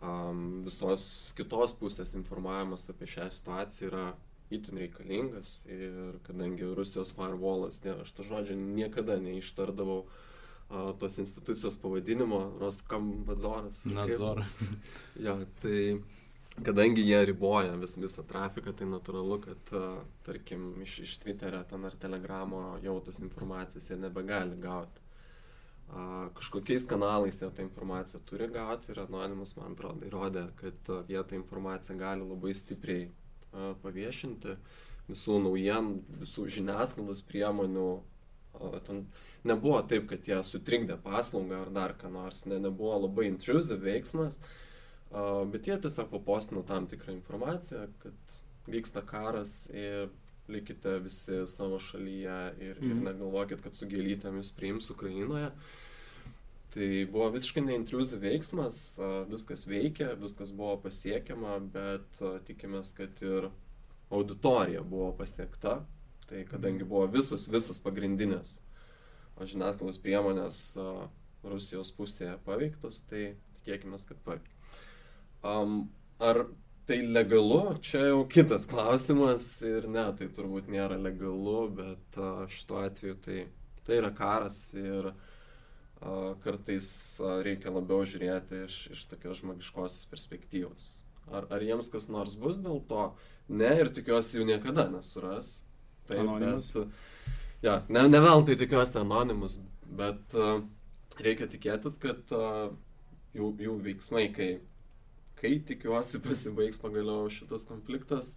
Um, 0.03 0.65
visos 0.65 1.05
kitos 1.37 1.71
pusės 1.79 2.11
informavimas 2.19 2.89
apie 2.91 3.07
šią 3.07 3.29
situaciją 3.31 3.87
yra 3.87 4.07
itin 4.49 4.77
reikalingas 4.77 5.65
ir 5.65 6.19
kadangi 6.27 6.67
Rusijos 6.75 7.13
firewallas, 7.15 7.83
ne, 7.85 7.95
aš 8.03 8.11
to 8.11 8.25
žodžio 8.27 8.57
niekada 8.57 9.19
neištardavau 9.21 10.03
uh, 10.03 10.93
tos 10.99 11.17
institucijos 11.17 11.77
pavadinimo, 11.77 12.57
Roskambadzoras. 12.59 13.85
Nadzor. 13.85 14.43
Jo, 15.25 15.37
tai 15.61 16.01
kadangi 16.63 17.01
jie 17.01 17.25
riboja 17.25 17.75
vis, 17.75 17.95
visą 17.97 18.25
trafiką, 18.27 18.73
tai 18.77 18.87
natūralu, 18.89 19.39
kad, 19.41 19.73
a, 19.77 20.03
tarkim, 20.25 20.73
iš, 20.85 20.99
iš 21.05 21.15
Twitterio 21.23 21.63
ten 21.69 21.85
ar 21.85 21.95
Telegramo 21.97 22.77
jau 22.83 22.99
tos 23.05 23.21
informacijos 23.25 23.89
jie 23.89 23.97
nebegali 23.97 24.57
gauti. 24.61 25.01
A, 25.93 26.29
kažkokiais 26.37 26.85
kanalais 26.89 27.41
jie 27.41 27.49
tą 27.49 27.65
informaciją 27.65 28.21
turi 28.25 28.47
gauti 28.53 28.93
ir 28.93 29.01
Anonymous, 29.05 29.55
man 29.57 29.73
atrodo, 29.73 30.05
įrodė, 30.05 30.47
kad 30.61 30.93
a, 30.93 31.01
jie 31.09 31.25
tą 31.25 31.37
informaciją 31.41 31.97
gali 31.97 32.29
labai 32.29 32.53
stipriai 32.57 33.09
a, 33.09 33.22
paviešinti 33.83 34.57
visų 35.09 35.39
naujienų, 35.43 35.99
visų 36.23 36.47
žiniasklaidos 36.57 37.23
priemonių. 37.27 37.87
Ten 38.85 39.05
nebuvo 39.49 39.79
taip, 39.89 40.05
kad 40.11 40.27
jie 40.29 40.37
sutrikdė 40.45 40.99
paslaugą 41.01 41.63
ar 41.63 41.71
dar 41.73 41.95
ką 41.97 42.11
nors, 42.13 42.45
ne, 42.45 42.59
nebuvo 42.61 42.99
labai 43.07 43.25
intrusive 43.31 43.81
veiksmas. 43.81 44.37
Bet 45.53 45.67
jie 45.69 45.77
tiesiog 45.81 46.11
papostino 46.13 46.61
tam 46.65 46.85
tikrą 46.89 47.15
informaciją, 47.17 47.87
kad 48.01 48.37
vyksta 48.69 49.01
karas 49.05 49.67
ir 49.73 50.09
likite 50.47 50.99
visi 50.99 51.43
savo 51.47 51.79
šalyje 51.79 52.37
ir, 52.59 52.77
mm. 52.77 52.85
ir 52.85 52.95
Mhm. 52.95 53.03
negalvokit, 53.09 53.61
kad 53.63 53.75
su 53.75 53.87
gėlytėm 53.87 54.39
jūs 54.41 54.53
priims 54.55 54.89
Ukrainoje. 54.91 55.51
Tai 56.73 57.05
buvo 57.11 57.27
visiškai 57.29 57.61
neintrusive 57.67 58.23
veiksmas, 58.25 58.77
viskas 59.29 59.67
veikia, 59.69 60.15
viskas 60.17 60.49
buvo 60.57 60.79
pasiekiama, 60.81 61.59
bet 61.73 62.21
tikimės, 62.47 62.95
kad 62.97 63.19
ir 63.21 63.51
auditorija 64.09 64.81
buvo 64.81 65.11
pasiekta. 65.19 65.83
Tai 66.25 66.39
kadangi 66.49 66.87
buvo 66.87 67.05
visos, 67.13 67.45
visos 67.51 67.77
pagrindinės 67.83 68.55
žiniasklaidos 69.37 69.99
priemonės 70.01 70.59
Rusijos 71.45 71.91
pusėje 71.93 72.37
paveiktos, 72.45 73.03
tai 73.09 73.35
tikėkime, 73.59 73.99
kad 74.09 74.21
pavyks. 74.25 74.79
Um, 75.43 75.91
ar 76.23 76.45
tai 76.87 77.01
legalu, 77.03 77.75
čia 77.83 78.07
jau 78.09 78.23
kitas 78.31 78.65
klausimas 78.69 79.45
ir 79.67 79.85
ne, 79.91 80.05
tai 80.17 80.29
turbūt 80.31 80.71
nėra 80.71 80.97
legalu, 81.01 81.67
bet 81.75 82.19
uh, 82.21 82.45
šituo 82.49 82.81
atveju 82.85 83.19
tai, 83.25 83.45
tai 83.83 83.99
yra 83.99 84.13
karas 84.15 84.59
ir 84.79 85.11
uh, 85.11 85.32
kartais 86.43 86.87
uh, 87.21 87.37
reikia 87.45 87.71
labiau 87.71 88.03
žiūrėti 88.07 88.63
iš, 88.67 88.77
iš 88.95 89.03
tokios 89.11 89.39
žmogiškosios 89.43 90.07
perspektyvos. 90.11 90.87
Ar, 91.31 91.47
ar 91.55 91.63
jiems 91.63 91.87
kas 91.93 92.09
nors 92.11 92.35
bus 92.35 92.57
dėl 92.59 92.81
to? 92.89 93.05
Ne 93.49 93.69
ir 93.79 93.89
tikiuosi 93.95 94.39
jų 94.39 94.47
niekada 94.49 94.89
nesuras. 94.91 95.61
Taip, 96.07 96.19
Anonymous? 96.25 96.71
bet, 96.73 96.87
ja, 97.63 97.77
ne, 97.87 98.03
ne 98.11 98.19
veltui 98.23 98.57
tikiuosi 98.59 98.97
anonimus, 98.99 99.61
bet 99.87 100.35
uh, 100.35 100.57
reikia 101.23 101.47
tikėtis, 101.47 101.95
kad 102.03 102.33
uh, 102.35 102.73
jų, 103.37 103.53
jų 103.63 103.77
veiksmai, 103.85 104.25
kai, 104.35 104.49
kai 105.39 105.53
tikiuosi 105.71 106.19
pasibaigs 106.23 106.81
pagaliau 106.83 107.29
šitas 107.31 107.63
konfliktas, 107.69 108.35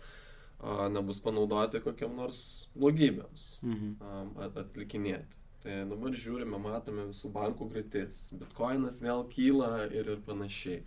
a, 0.56 0.86
nebus 0.88 1.18
panaudoti 1.20 1.82
kokiam 1.84 2.14
nors 2.16 2.38
blogybėms 2.78 3.42
Mhm. 3.62 3.90
at- 4.46 4.56
atlikinėti. 4.62 5.35
Tai 5.66 5.80
dabar 5.90 6.14
žiūrime, 6.14 6.60
matome 6.62 7.08
visų 7.08 7.32
bankų 7.34 7.66
griūtis, 7.72 8.20
bitkoinas 8.38 9.00
vėl 9.02 9.24
kyla 9.32 9.70
ir, 9.88 10.12
ir 10.14 10.20
panašiai. 10.22 10.84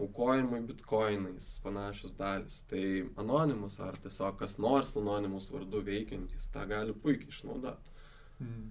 Aukojimai 0.00 0.58
bitkoinais, 0.68 1.48
panašios 1.64 2.12
dalis. 2.18 2.58
Tai 2.68 2.82
anonimus 3.20 3.78
ar 3.84 3.96
tiesiog 4.00 4.36
kas 4.42 4.58
nors 4.60 4.92
anonimus 5.00 5.48
vardu 5.52 5.80
veikiantys 5.86 6.50
tą 6.52 6.66
gali 6.68 6.92
puikiai 6.92 7.32
išnaudoti. 7.32 7.96
Mhm. 8.44 8.68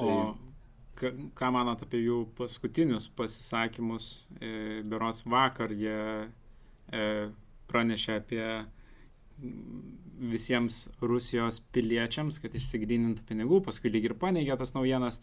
O 0.00 0.08
ką, 0.96 1.12
ką 1.36 1.52
manot 1.52 1.84
apie 1.84 2.00
jų 2.00 2.22
paskutinius 2.38 3.10
pasisakymus? 3.16 4.08
E, 4.40 4.80
Berots 4.88 5.24
vakar 5.28 5.72
jie 5.76 6.00
e, 6.92 7.04
pranešė 7.68 8.18
apie 8.22 8.46
mm, 8.46 8.75
visiems 10.16 10.86
Rusijos 11.04 11.60
piliečiams, 11.74 12.40
kad 12.40 12.54
išsigrynintų 12.56 13.26
pinigų, 13.28 13.60
paskui 13.66 13.92
lyg 13.92 14.08
ir 14.08 14.16
paneigė 14.18 14.56
tas 14.58 14.72
naujienas. 14.76 15.20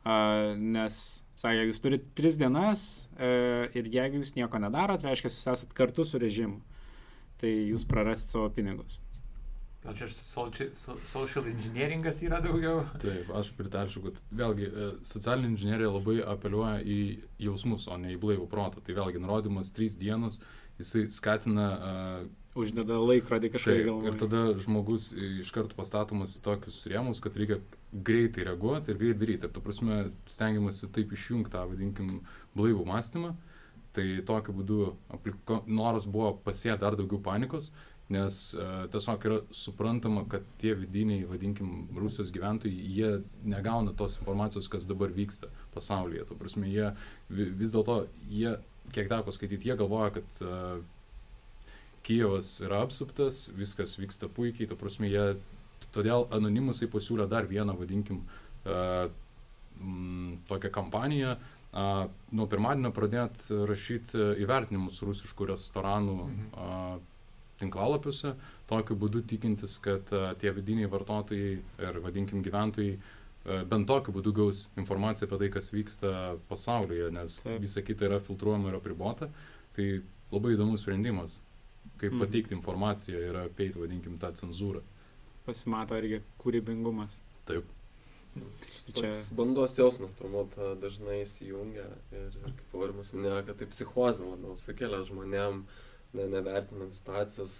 Nes, 0.00 0.96
sakė, 1.36 1.66
jūs 1.68 1.82
turite 1.84 2.06
tris 2.16 2.38
dienas 2.40 2.84
uh, 3.18 3.66
ir 3.76 3.90
jeigu 3.92 4.22
jūs 4.22 4.32
nieko 4.38 4.60
nedarot, 4.62 5.04
reiškia, 5.04 5.28
jūs 5.28 5.50
esat 5.52 5.74
kartu 5.76 6.06
su 6.08 6.20
režimu. 6.22 6.62
Tai 7.40 7.50
jūs 7.50 7.84
prarasit 7.88 8.32
savo 8.32 8.48
pinigus. 8.54 9.00
Gal 9.80 9.94
čia 9.96 10.10
social, 10.12 10.72
social 11.08 11.46
engineeringas 11.48 12.18
yra 12.20 12.40
daugiau? 12.44 12.82
Taip, 13.00 13.30
aš 13.32 13.48
pritarčiau, 13.56 14.02
kad 14.10 14.18
vėlgi 14.36 14.66
e, 14.68 14.88
socialinė 15.08 15.54
inžinierija 15.54 15.92
labai 15.94 16.18
apeliuoja 16.34 16.82
į 16.84 16.98
jausmus, 17.46 17.86
o 17.88 17.96
ne 17.96 18.12
į 18.12 18.18
blaivų 18.20 18.44
protą. 18.52 18.82
Tai 18.84 18.98
vėlgi 18.98 19.22
nurodymas 19.24 19.72
trys 19.72 19.96
dienos, 19.96 20.36
jisai 20.76 21.06
skatina 21.16 21.70
uh, 21.72 22.28
uždeda 22.58 22.98
laikrodį 22.98 23.52
kažkaip 23.54 23.84
galvoje. 23.86 24.10
Ir 24.10 24.18
tada 24.18 24.40
žmogus 24.58 25.10
iš 25.14 25.52
karto 25.54 25.76
pastatomas 25.78 26.34
į 26.38 26.42
tokius 26.44 26.82
rėmus, 26.90 27.22
kad 27.22 27.36
reikia 27.38 27.60
greitai 27.92 28.48
reaguoti 28.48 28.90
ir 28.90 28.98
greitai 28.98 29.20
daryti. 29.22 29.46
Ir 29.46 29.54
tu 29.54 29.62
prasme, 29.62 30.00
stengiamasi 30.30 30.90
taip 30.94 31.14
išjungti 31.14 31.54
tą, 31.54 31.62
vadinkim, 31.70 32.18
blaivų 32.58 32.86
mąstymą. 32.90 33.36
Tai 33.94 34.06
tokiu 34.26 34.54
būdu 34.54 34.82
noras 35.66 36.06
buvo 36.06 36.34
pasėti 36.44 36.78
dar 36.82 36.94
daugiau 36.98 37.18
panikos, 37.22 37.72
nes 38.10 38.36
uh, 38.54 38.84
tiesiog 38.90 39.24
yra 39.26 39.38
suprantama, 39.54 40.22
kad 40.30 40.46
tie 40.62 40.76
vidiniai, 40.78 41.24
vadinkim, 41.30 41.88
Rusijos 41.98 42.30
gyventojai, 42.34 42.86
jie 42.94 43.10
negauna 43.46 43.94
tos 43.98 44.16
informacijos, 44.18 44.70
kas 44.70 44.86
dabar 44.86 45.10
vyksta 45.14 45.50
pasaulyje. 45.74 46.26
Tu 46.30 46.38
prasme, 46.38 46.70
jie 46.70 46.92
vis 47.30 47.74
dėlto, 47.74 48.04
jie, 48.30 48.56
kiek 48.94 49.10
teko 49.10 49.34
skaityti, 49.34 49.70
jie 49.70 49.78
galvoja, 49.78 50.14
kad 50.18 50.42
uh, 50.46 50.80
Kijevas 52.06 52.48
yra 52.64 52.80
apsuptas, 52.84 53.48
viskas 53.56 53.98
vyksta 54.00 54.28
puikiai, 54.32 54.68
ta 54.70 54.76
prasme, 54.78 55.10
jie, 55.12 55.24
todėl 55.92 56.26
anonimusai 56.32 56.88
pasiūlė 56.92 57.26
dar 57.28 57.48
vieną, 57.50 57.74
vadinkim, 57.76 58.22
uh, 58.64 59.10
m, 59.80 60.38
tokią 60.48 60.70
kampaniją, 60.72 61.34
uh, 61.36 62.06
nuo 62.32 62.48
pirmadienio 62.50 62.92
pradėti 62.96 63.60
rašyti 63.68 64.24
įvertinimus 64.46 65.02
rusiškų 65.04 65.50
restoranų 65.52 66.16
uh, 66.24 66.96
tinklalapiuose, 67.60 68.32
tokiu 68.70 68.96
būdu 68.96 69.20
tikintis, 69.28 69.76
kad 69.84 70.08
uh, 70.16 70.30
tie 70.40 70.54
vidiniai 70.56 70.88
vartotojai 70.88 71.52
ir, 71.60 72.00
vadinkim, 72.06 72.40
gyventojai 72.46 72.96
uh, 72.96 73.60
bent 73.68 73.88
tokiu 73.92 74.16
būdu 74.16 74.32
gaus 74.40 74.64
informaciją 74.80 75.28
apie 75.28 75.42
tai, 75.44 75.52
kas 75.58 75.68
vyksta 75.74 76.14
pasaulyje, 76.48 77.12
nes 77.12 77.38
Taip. 77.44 77.60
visa 77.60 77.84
kita 77.84 78.08
yra 78.08 78.24
filtruojama 78.24 78.72
ir 78.72 78.80
apribota. 78.80 79.28
Tai 79.76 79.86
labai 80.32 80.56
įdomus 80.56 80.82
sprendimas 80.82 81.38
kaip 82.00 82.14
mhm. 82.14 82.22
pateikti 82.24 82.56
informaciją 82.56 83.20
ir 83.28 83.42
apeiti, 83.44 83.80
vadinkim, 83.80 84.16
tą 84.20 84.32
cenzūrą. 84.36 84.82
Pasimato 85.46 85.98
irgi 86.00 86.22
kūrybingumas. 86.40 87.20
Taip. 87.48 87.68
Čia 88.94 89.10
bandos 89.34 89.74
jausmas 89.74 90.14
turbūt 90.14 90.54
dažnai 90.78 91.20
įsijungia 91.24 91.88
ir, 92.14 92.28
ir 92.30 92.52
kaip 92.60 92.76
Aurimas 92.78 93.10
minėjo, 93.10 93.40
kad 93.48 93.58
tai 93.58 93.66
psichozė 93.72 94.28
labiau 94.28 94.54
sukelia 94.60 95.00
žmonėm, 95.08 95.64
ne, 96.14 96.26
nevertinant 96.30 96.94
situacijos 96.94 97.56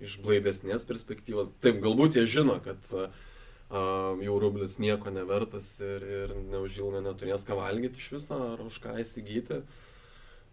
iš 0.00 0.18
blaivesnės 0.24 0.84
perspektyvos. 0.88 1.54
Taip, 1.64 1.80
galbūt 1.84 2.18
jie 2.18 2.26
žino, 2.28 2.58
kad 2.64 2.84
uh, 2.96 3.08
jau 4.20 4.36
rublis 4.44 4.76
nieko 4.82 5.12
nevertas 5.14 5.72
ir, 5.84 6.04
ir 6.04 6.36
neužilgą 6.52 7.00
neturės 7.04 7.46
ką 7.48 7.56
valgyti 7.56 8.00
iš 8.00 8.10
viso 8.18 8.42
ar 8.52 8.64
už 8.64 8.76
ką 8.84 8.98
įsigyti. 9.00 9.62
Uh, 9.62 9.89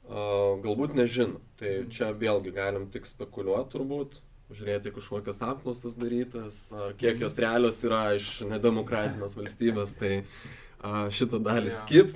galbūt 0.08 0.96
nežino. 0.98 1.42
Tai 1.60 1.74
čia 1.94 2.14
vėlgi 2.16 2.54
galim 2.56 2.88
tik 2.94 3.08
spekuliuoti 3.10 3.74
turbūt, 3.76 4.20
žiūrėti 4.56 4.94
kažkokias 4.96 5.42
apklausas 5.44 5.98
darytas, 6.00 6.68
kiek 7.02 7.20
jos 7.24 7.38
realios 7.42 7.82
yra 7.84 8.14
iš 8.16 8.42
nedemokratinės 8.48 9.36
valstybės, 9.40 9.98
tai 10.00 10.22
šitą 11.12 11.42
dalį 11.44 11.74
skip. 11.76 12.14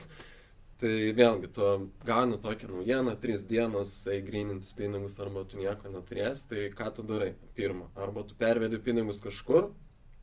Tai 0.81 0.89
vėlgi, 1.13 1.51
tu 1.53 1.65
gauni 2.07 2.39
tokią 2.41 2.71
naujieną, 2.71 3.11
tris 3.21 3.43
dienas 3.45 3.91
įgrinintis 4.09 4.73
pinigus 4.73 5.19
arba 5.21 5.43
tu 5.45 5.59
nieko 5.59 5.91
neturėsi, 5.93 6.47
tai 6.49 6.63
ką 6.73 6.87
tu 6.97 7.05
darai? 7.05 7.35
Pirma, 7.53 7.85
arba 7.93 8.23
tu 8.25 8.33
pervedi 8.39 8.79
pinigus 8.81 9.21
kažkur, 9.21 9.67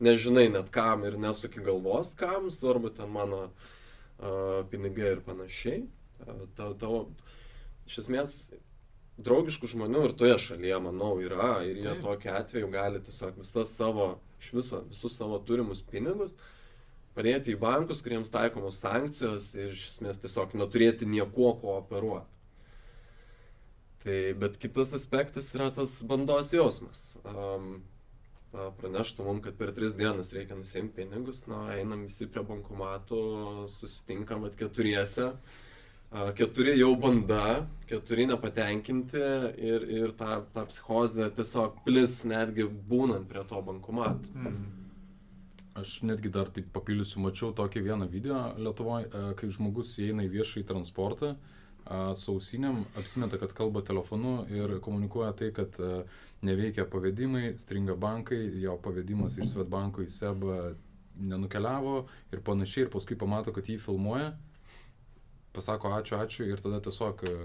nežinai 0.03 0.49
net 0.51 0.67
kam 0.75 1.05
ir 1.07 1.15
nesuki 1.15 1.63
galvos 1.63 2.11
kam, 2.19 2.49
svarbu 2.51 2.91
ten 2.97 3.07
mano 3.07 3.45
uh, 3.47 4.67
pinigai 4.67 5.13
ir 5.13 5.23
panašiai. 5.23 5.85
Uh, 6.25 6.43
tavo, 6.59 6.75
tavo, 6.83 6.99
iš 7.89 8.03
esmės 8.03 8.35
draugiškų 9.19 9.67
žmonių 9.73 10.05
ir 10.07 10.15
toje 10.17 10.37
šalyje, 10.45 10.77
manau, 10.85 11.11
yra 11.23 11.59
ir 11.67 11.81
jie 11.81 11.97
tokiu 12.03 12.31
atveju 12.37 12.71
gali 12.71 13.01
tiesiog 13.03 13.41
visas 13.41 13.73
savo, 13.75 14.13
iš 14.39 14.53
viso, 14.55 14.81
visus 14.91 15.17
savo 15.19 15.41
turimus 15.43 15.83
pinigus 15.85 16.37
padėti 17.17 17.51
į 17.51 17.59
bankus, 17.59 18.03
kuriems 18.05 18.31
taikomos 18.31 18.79
sankcijos 18.79 19.51
ir 19.57 19.73
iš 19.75 19.89
esmės 19.95 20.21
tiesiog 20.23 20.53
neturėti 20.55 21.09
nieko 21.09 21.53
ko 21.59 21.79
operuoti. 21.81 22.37
Tai, 23.99 24.19
bet 24.39 24.55
kitas 24.61 24.93
aspektas 24.95 25.49
yra 25.57 25.67
tas 25.75 25.97
bandos 26.07 26.53
jausmas. 26.55 27.01
Um, 27.27 27.81
praneštų 28.53 29.25
mums, 29.25 29.43
kad 29.43 29.57
per 29.59 29.73
tris 29.75 29.97
dienas 29.99 30.31
reikia 30.33 30.55
nusimti 30.55 31.01
pinigus, 31.01 31.43
na, 31.51 31.65
einam 31.75 32.05
visi 32.07 32.29
prie 32.31 32.45
bankomatų, 32.47 33.19
susitinkam 33.73 34.47
at 34.47 34.55
keturiese, 34.61 35.33
uh, 35.33 35.67
keturi 36.09 36.73
jau 36.79 36.95
banda, 36.97 37.67
keturi 37.89 38.25
nepatenkinti 38.29 39.21
ir, 39.61 39.85
ir 40.01 40.13
ta, 40.17 40.39
ta 40.53 40.65
psichozė 40.69 41.29
tiesiog 41.37 41.83
plis 41.85 42.23
netgi 42.29 42.65
būnant 42.65 43.29
prie 43.29 43.43
to 43.49 43.61
bankomato. 43.65 44.33
Mm. 44.33 44.65
Aš 45.79 45.99
netgi 46.03 46.31
dar 46.33 46.49
taip 46.51 46.71
papildysiu, 46.73 47.21
mačiau 47.23 47.53
tokį 47.55 47.85
vieną 47.85 48.09
video 48.09 48.41
Lietuvoje, 48.57 49.07
kai 49.37 49.51
žmogus 49.53 49.93
įeina 50.01 50.25
į 50.25 50.33
viešąjį 50.33 50.65
transportą 50.67 51.35
su 52.19 52.33
ausiniam, 52.35 52.83
apsimeta, 52.99 53.37
kad 53.41 53.53
kalba 53.57 53.81
telefonu 53.85 54.43
ir 54.53 54.75
komunikuoja 54.83 55.31
tai, 55.37 55.53
kad 55.55 55.77
neveikia 56.45 56.85
pavedimai, 56.89 57.53
stringa 57.57 57.95
bankai, 57.97 58.41
jo 58.61 58.75
pavedimas 58.83 59.37
iš 59.39 59.53
Svetbanko 59.53 60.03
į 60.03 60.11
SEB 60.11 60.45
nenukeliavo 61.29 61.95
ir 62.33 62.43
panašiai, 62.45 62.85
ir 62.85 62.93
paskui 62.93 63.17
pamato, 63.19 63.53
kad 63.55 63.69
jį 63.69 63.79
filmuoja 63.81 64.33
pasako 65.53 65.93
ačiū, 65.97 66.17
ačiū 66.19 66.47
ir 66.49 66.61
tada 66.63 66.81
tiesiog 66.83 67.23
e, 67.27 67.35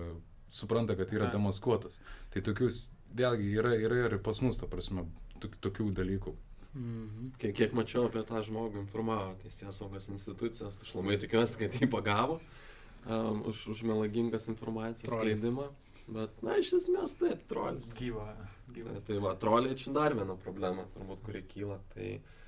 supranta, 0.53 0.97
kad 0.99 1.13
yra 1.15 1.31
demaskuotas. 1.33 2.01
Tai 2.35 2.43
tokius, 2.47 2.89
vėlgi, 3.17 3.53
yra, 3.61 3.75
yra 3.81 4.03
ir 4.09 4.19
pas 4.25 4.41
mus, 4.45 4.59
ta 4.61 4.69
prasme, 4.71 5.07
tokių 5.43 5.91
dalykų. 5.97 6.35
Mhm. 6.75 7.33
Kiek, 7.39 7.55
kiek 7.55 7.75
mačiau 7.79 8.09
apie 8.09 8.25
tą 8.27 8.43
žmogų 8.43 8.83
informavo 8.83 9.37
teisės 9.45 9.79
saugos 9.79 10.09
institucijos, 10.11 10.79
tai 10.79 10.89
aš 10.89 10.95
labai 10.99 11.19
tikiuosi, 11.23 11.59
kad 11.61 11.79
jį 11.79 11.89
pagavo 11.93 12.41
um, 12.41 13.45
už, 13.51 13.69
už 13.77 13.85
melagingos 13.87 14.51
informacijos 14.51 15.15
skleidimą. 15.15 15.71
Bet, 16.05 16.35
na, 16.45 16.59
iš 16.61 16.75
esmės 16.81 17.15
taip, 17.17 17.47
trolis. 17.49 17.87
Gyva. 17.97 18.27
gyva. 18.75 18.99
Tai, 18.99 19.05
tai 19.07 19.21
va, 19.23 19.37
troliai 19.41 19.79
čia 19.81 19.95
dar 19.95 20.13
viena 20.19 20.35
problema, 20.37 20.85
turbūt, 20.97 21.23
kuri 21.25 21.45
kyla. 21.49 21.79
Tai, 21.95 22.09
uh, 22.19 22.44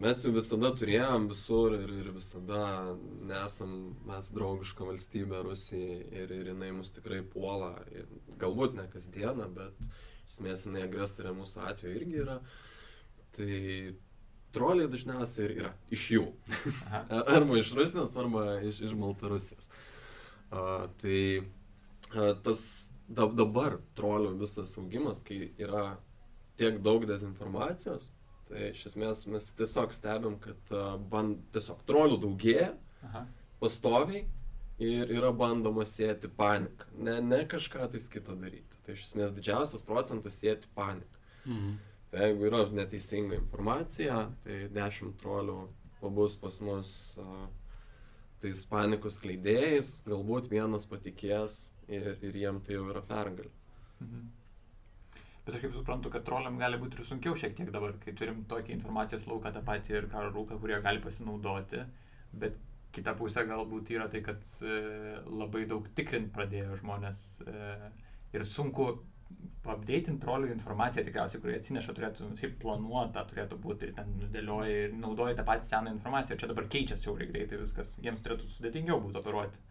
Mes 0.00 0.22
jų 0.24 0.32
visada 0.32 0.70
turėjom 0.72 1.26
visur 1.28 1.74
ir, 1.76 1.90
ir 2.00 2.06
visada 2.14 2.96
nesam 3.28 3.92
mes 4.08 4.30
draugiška 4.32 4.86
valstybė 4.88 5.42
Rusijai 5.44 5.98
ir, 6.22 6.30
ir 6.32 6.52
jinai 6.54 6.70
mus 6.72 6.94
tikrai 6.96 7.20
puola. 7.20 7.74
Ir 7.92 8.08
galbūt 8.40 8.78
ne 8.78 8.86
kasdieną, 8.88 9.50
bet 9.52 9.90
esmės 10.30 10.64
jinai 10.64 10.86
agresorė 10.86 11.34
mūsų 11.36 11.60
atveju 11.68 11.98
irgi 11.98 12.22
yra. 12.22 12.38
Tai 13.36 13.58
troliai 14.56 14.88
dažniausiai 14.90 15.44
ir 15.44 15.56
yra 15.58 15.72
iš 15.92 16.06
jų. 16.16 16.24
arba 17.36 17.58
iš 17.60 17.74
Rusijos, 17.76 18.14
arba 18.16 18.46
iš, 18.64 18.80
iš 18.88 18.94
Baltarusijos. 18.96 19.68
A, 20.50 20.88
tai 21.02 21.18
a, 22.14 22.32
tas 22.46 22.62
dabar 23.10 23.76
trolių 23.98 24.32
visas 24.40 24.72
augimas, 24.80 25.20
kai 25.26 25.50
yra 25.60 25.98
tiek 26.56 26.80
daug 26.84 27.04
dezinformacijos, 27.08 28.08
Tai 28.50 28.70
iš 28.72 28.88
esmės 28.90 29.24
mes 29.30 29.46
tiesiog 29.58 29.94
stebim, 29.94 30.36
kad 30.42 30.72
band, 31.10 31.44
tiesiog 31.54 31.84
trolių 31.86 32.18
daugėja 32.24 32.72
Aha. 33.06 33.24
pastoviai 33.62 34.24
ir 34.80 35.12
yra 35.12 35.30
bandoma 35.36 35.84
sėti 35.86 36.30
paniką. 36.34 36.88
Ne, 36.98 37.20
ne 37.22 37.44
kažką 37.48 37.86
tais 37.92 38.08
kitą 38.10 38.34
daryti. 38.40 38.80
Tai 38.84 38.96
iš 38.96 39.10
esmės 39.10 39.34
didžiausias 39.36 39.86
procentas 39.86 40.40
sėti 40.40 40.70
paniką. 40.74 41.22
Mhm. 41.44 41.78
Tai 42.10 42.26
jeigu 42.26 42.48
yra 42.48 42.64
neteisinga 42.74 43.38
informacija, 43.38 44.24
tai 44.42 44.64
10 44.74 45.14
trolių 45.20 45.60
pabus 46.00 46.34
pas 46.40 46.56
mus 46.64 46.90
uh, 47.22 47.44
tais 48.40 48.64
panikos 48.66 49.20
kleidėjais, 49.22 50.00
galbūt 50.08 50.48
vienas 50.50 50.88
patikės 50.90 51.74
ir, 51.86 52.16
ir 52.24 52.38
jiem 52.42 52.60
tai 52.64 52.78
jau 52.78 52.88
yra 52.90 53.02
pergalė. 53.06 53.52
Mhm. 54.00 54.28
Bet 55.44 55.56
aš 55.56 55.62
kaip 55.64 55.76
suprantu, 55.76 56.10
kad 56.12 56.24
troliam 56.26 56.58
gali 56.60 56.78
būti 56.80 57.00
ir 57.00 57.06
sunkiau 57.08 57.36
šiek 57.38 57.54
tiek 57.56 57.70
dabar, 57.72 57.94
kai 58.02 58.12
turim 58.16 58.42
tokį 58.50 58.74
informacijos 58.76 59.24
lauką 59.28 59.54
tą 59.54 59.62
patį 59.64 59.96
ir 59.96 60.08
karo 60.12 60.32
rūką, 60.34 60.58
kurie 60.60 60.80
gali 60.84 61.00
pasinaudoti. 61.02 61.84
Bet 62.42 62.58
kita 62.94 63.14
pusė 63.18 63.46
galbūt 63.48 63.92
yra 63.94 64.08
tai, 64.12 64.20
kad 64.26 64.44
e, 64.60 64.80
labai 65.30 65.64
daug 65.70 65.86
tikrint 65.96 66.28
pradėjo 66.34 66.76
žmonės 66.82 67.22
e, 67.46 67.70
ir 68.36 68.44
sunku 68.46 68.90
updating 69.70 70.18
trolių 70.20 70.50
informaciją 70.52 71.04
tikriausiai, 71.06 71.40
kurį 71.42 71.56
atsineša, 71.56 71.94
turėtų, 71.96 72.28
nu, 72.28 72.36
šiaip 72.38 72.56
planuota 72.60 73.22
turėtų 73.30 73.58
būti 73.62 73.88
ir 73.88 73.96
ten 73.96 74.12
dėlioja 74.34 74.86
ir 74.86 74.96
naudoja 74.98 75.36
tą 75.38 75.44
patį 75.46 75.68
seną 75.68 75.94
informaciją. 75.96 76.38
Čia 76.40 76.50
dabar 76.50 76.66
keičiasi 76.72 77.08
jau 77.08 77.16
greitai 77.18 77.60
viskas. 77.60 77.94
Jiems 78.02 78.24
turėtų 78.24 78.50
sudėtingiau 78.50 78.98
būti 79.04 79.20
operuoti 79.22 79.69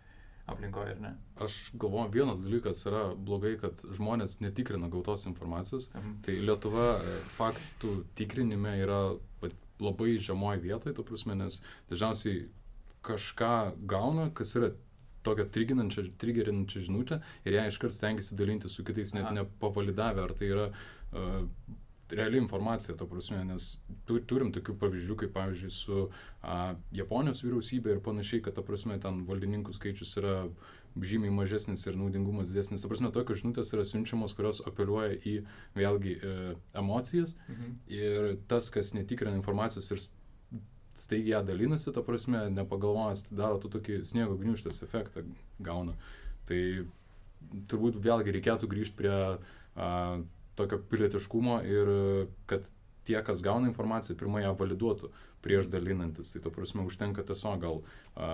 aplinkoje, 0.51 0.95
ar 0.95 1.01
ne? 1.03 1.13
Aš 1.45 1.57
galvoju, 1.79 2.11
vienas 2.13 2.43
dalykas 2.43 2.83
yra 2.89 3.03
blogai, 3.15 3.55
kad 3.61 3.81
žmonės 3.95 4.39
netikrina 4.43 4.89
gautos 4.91 5.25
informacijos. 5.29 5.89
Mhm. 5.93 6.19
Tai 6.25 6.37
Lietuva 6.49 6.91
e, 6.99 7.17
faktų 7.37 7.95
tikrinime 8.19 8.77
yra 8.83 9.01
labai 9.79 10.17
žemoj 10.19 10.59
vietoje, 10.63 10.95
to 10.95 11.05
prasme, 11.07 11.37
nes 11.39 11.61
dažniausiai 11.91 12.47
kažką 13.05 13.55
gauna, 13.87 14.27
kas 14.35 14.55
yra 14.59 14.73
tokią 15.23 15.45
trigerinančią 15.51 16.83
žinutę 16.85 17.19
ir 17.47 17.55
ją 17.57 17.65
iškart 17.69 17.95
stengiasi 17.95 18.37
dalinti 18.39 18.71
su 18.71 18.83
kitais, 18.87 19.13
net 19.15 19.31
nepavalidavę, 19.35 20.23
ar 20.23 20.33
tai 20.35 20.51
yra 20.51 20.67
uh, 20.71 21.45
reali 22.11 22.37
informacija, 22.37 22.95
ta 22.97 23.05
prasme, 23.09 23.43
nes 23.45 23.69
tu, 24.07 24.17
turim 24.29 24.51
tokių 24.55 24.75
pavyzdžių, 24.81 25.17
kaip 25.23 25.33
pavyzdžiui 25.35 25.71
su 25.73 26.01
a, 26.41 26.75
Japonijos 26.95 27.43
vyriausybė 27.45 27.95
ir 27.95 28.03
panašiai, 28.05 28.43
kad 28.45 28.57
ta 28.57 28.63
prasme 28.65 28.97
ten 29.01 29.23
valdininkų 29.29 29.75
skaičius 29.77 30.15
yra 30.21 30.35
žymiai 30.97 31.33
mažesnis 31.33 31.85
ir 31.87 31.97
naudingumas 31.99 32.49
didesnis. 32.49 32.81
Ta 32.81 32.89
prasme, 32.91 33.11
tokios 33.15 33.43
žinutės 33.43 33.73
yra 33.75 33.85
siunčiamos, 33.85 34.33
kurios 34.37 34.61
apeliuoja 34.67 35.19
į 35.29 35.35
vėlgi 35.77 36.15
e, 36.17 36.33
emocijas 36.81 37.35
mhm. 37.47 37.75
ir 37.93 38.31
tas, 38.51 38.71
kas 38.73 38.95
netikrina 38.97 39.37
informacijos 39.37 39.91
ir 39.93 40.01
staigiai 40.99 41.37
ją 41.37 41.43
dalinasi, 41.47 41.93
ta 41.95 42.03
prasme, 42.03 42.47
nepagalvojęs, 42.55 43.29
daro 43.37 43.59
tu 43.61 43.71
tokį 43.71 44.01
sniego 44.07 44.35
gniuštės 44.39 44.83
efektą 44.83 45.23
gauna. 45.63 45.95
Tai 46.49 46.59
turbūt 47.71 48.01
vėlgi 48.03 48.35
reikėtų 48.35 48.67
grįžti 48.71 48.97
prie 48.99 49.13
a, 49.15 49.89
tokio 50.59 50.81
pilietiškumo 50.91 51.61
ir 51.67 51.91
kad 52.49 52.67
tie, 53.07 53.17
kas 53.25 53.41
gauna 53.45 53.69
informaciją, 53.71 54.17
pirmą 54.19 54.43
ją 54.43 54.53
validuotų 54.59 55.09
prieš 55.45 55.69
dalinantis. 55.71 56.33
Tai 56.33 56.43
ta 56.45 56.53
prasme 56.53 56.85
užtenka 56.85 57.25
tiesiog 57.25 57.61
gal 57.63 57.81
a, 58.15 58.31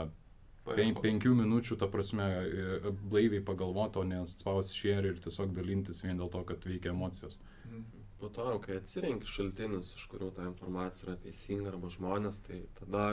pen, 0.67 0.95
penkių 1.01 1.35
minučių, 1.41 1.77
ta 1.79 1.89
prasme, 1.91 2.25
e, 2.25 2.93
blaiviai 3.11 3.43
pagalvoti, 3.45 4.01
o 4.01 4.07
nespausti 4.09 4.81
share 4.81 5.13
ir 5.13 5.21
tiesiog 5.23 5.53
dalintis 5.55 6.03
vien 6.05 6.19
dėl 6.19 6.31
to, 6.33 6.43
kad 6.49 6.65
veikia 6.67 6.91
emocijos. 6.95 7.37
Mhm. 7.69 7.85
Po 8.19 8.31
to, 8.33 8.47
kai 8.63 8.79
atsirenki 8.79 9.27
šaltinius, 9.27 9.93
iš 9.97 10.05
kurių 10.11 10.31
ta 10.35 10.45
informacija 10.47 11.09
yra 11.09 11.17
teisinga 11.25 11.73
arba 11.73 11.91
žmonės, 11.93 12.39
tai 12.47 12.61
tada 12.79 13.09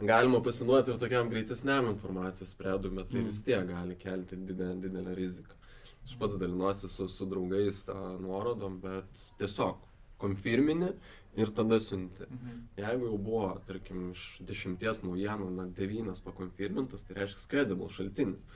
galima 0.00 0.38
pasiduoti 0.42 0.94
ir 0.94 1.00
tokiam 1.02 1.28
greitesniam 1.32 1.90
informacijos 1.90 2.54
spredui, 2.54 2.92
bet 2.94 3.10
tai 3.10 3.20
mm. 3.20 3.26
vis 3.28 3.42
tiek 3.44 3.66
gali 3.68 3.96
kelti 4.00 4.38
didelę, 4.38 4.78
didelę 4.86 5.16
riziką. 5.18 5.58
Aš 6.04 6.16
pats 6.18 6.38
dalinuosi 6.40 6.88
su, 6.88 7.08
su 7.08 7.26
draugais 7.28 7.84
tą 7.86 7.96
nuorodom, 8.22 8.80
bet 8.82 9.24
tiesiog 9.38 9.78
konfirmini 10.20 10.92
ir 11.36 11.52
tada 11.54 11.80
siunti. 11.80 12.26
Mhm. 12.30 12.58
Jeigu 12.76 13.06
jau 13.06 13.18
buvo, 13.18 13.46
tarkim, 13.66 14.10
iš 14.14 14.40
dešimties 14.46 15.04
naujienų, 15.06 15.50
na, 15.54 15.68
devynas 15.76 16.22
pakonfirmintas, 16.24 17.06
tai 17.06 17.20
reiškia 17.20 17.46
credible 17.52 17.88
šaltinis. 17.92 18.48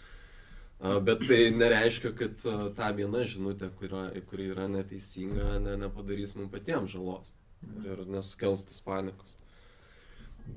Bet 1.07 1.22
tai 1.28 1.38
nereiškia, 1.54 2.11
kad 2.18 2.42
ta 2.76 2.90
viena 2.92 3.22
žinutė, 3.24 3.70
kuri, 3.78 4.20
kuri 4.28 4.50
yra 4.52 4.66
neteisinga, 4.68 5.54
ne, 5.62 5.78
nepadarys 5.80 6.35
mums 6.37 6.52
patiems 6.52 6.92
žalos 6.92 7.37
ir, 7.62 7.87
ir 7.94 8.04
nesukels 8.11 8.66
tos 8.68 8.83
panikos. 8.85 9.38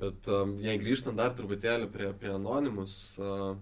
Bet 0.01 0.27
jei 0.65 0.75
grįžtant 0.81 1.15
dar 1.15 1.37
truputėlį 1.37 1.87
prie, 1.93 2.09
prie 2.17 2.33
anonimus, 2.33 2.97
uh, 3.21 3.53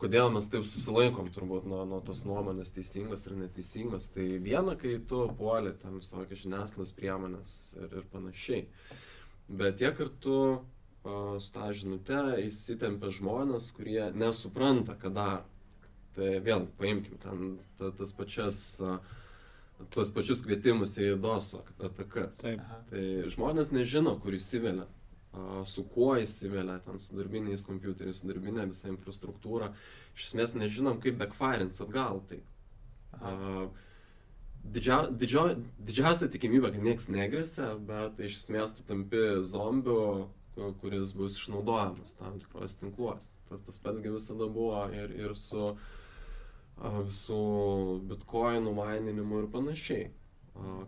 kodėl 0.00 0.30
mes 0.34 0.46
taip 0.50 0.64
susilaikom 0.66 1.30
turbūt 1.34 1.66
nuo, 1.68 1.82
nuo 1.88 2.00
tos 2.04 2.24
nuomonės 2.28 2.72
teisingos 2.74 3.26
ir 3.26 3.36
neteisingos. 3.40 4.10
Tai 4.14 4.26
viena, 4.44 4.76
kai 4.78 4.96
tu 5.10 5.24
puoli 5.38 5.74
tam 5.82 5.98
visokias 6.00 6.44
žiniasklaidos 6.44 6.94
priemonės 6.96 7.52
ir, 7.78 8.00
ir 8.00 8.08
panašiai. 8.12 8.64
Bet 9.48 9.78
tiek 9.82 9.96
kartu 9.98 10.40
su 11.04 11.52
tą 11.54 11.70
žinutę 11.72 12.22
įsitempia 12.44 13.12
žmonės, 13.14 13.70
kurie 13.76 14.10
nesupranta, 14.12 14.98
ką 14.98 15.14
daro. 15.14 15.46
Tai 16.18 16.34
vėl 16.42 16.66
paimkim 16.80 17.20
ten 17.22 17.56
ta, 17.78 17.92
tas 17.94 18.10
pačias 18.16 18.58
uh, 18.82 18.98
tuos 19.94 20.10
pačius 20.14 20.42
kvietimus 20.42 20.96
į 20.98 21.12
DOSO 21.22 21.62
atakas. 21.86 22.42
Taip. 22.42 22.62
Tai 22.90 23.04
žmonės 23.30 23.70
nežino, 23.74 24.16
kur 24.22 24.36
įsivelia 24.36 24.88
su 25.68 25.84
kuo 25.92 26.14
įsivelia, 26.18 26.78
ten 26.84 26.98
su 27.02 27.16
darbiniais 27.16 27.64
kompiuteriais, 27.66 28.22
su 28.22 28.30
darbinė 28.30 28.68
visa 28.70 28.88
infrastruktūra. 28.90 29.72
Iš 30.16 30.30
esmės 30.30 30.54
nežinom, 30.56 31.00
kaip 31.02 31.18
backfirins 31.20 31.82
atgal 31.84 32.22
tai. 32.30 32.40
Uh, 33.18 33.68
didžia, 34.64 35.02
didžio, 35.10 35.44
didžiausia 35.78 36.30
tikimybė, 36.32 36.72
kad 36.74 36.84
niekas 36.84 37.08
negresia, 37.12 37.72
bet 37.90 38.20
iš 38.24 38.40
esmės 38.42 38.74
tu 38.76 38.86
tampi 38.88 39.42
zombiu, 39.46 40.28
kuris 40.80 41.12
bus 41.14 41.38
išnaudojamas 41.38 42.16
tam 42.18 42.40
tikros 42.42 42.74
tinkluos. 42.80 43.34
Tas, 43.48 43.62
tas 43.66 43.78
pats 43.82 44.02
visada 44.02 44.48
buvo 44.50 44.86
ir, 44.94 45.12
ir 45.14 45.36
su 45.38 45.74
visų 46.78 47.42
bitkoinų 48.10 48.72
maininimu 48.74 49.44
ir 49.44 49.52
panašiai 49.54 50.10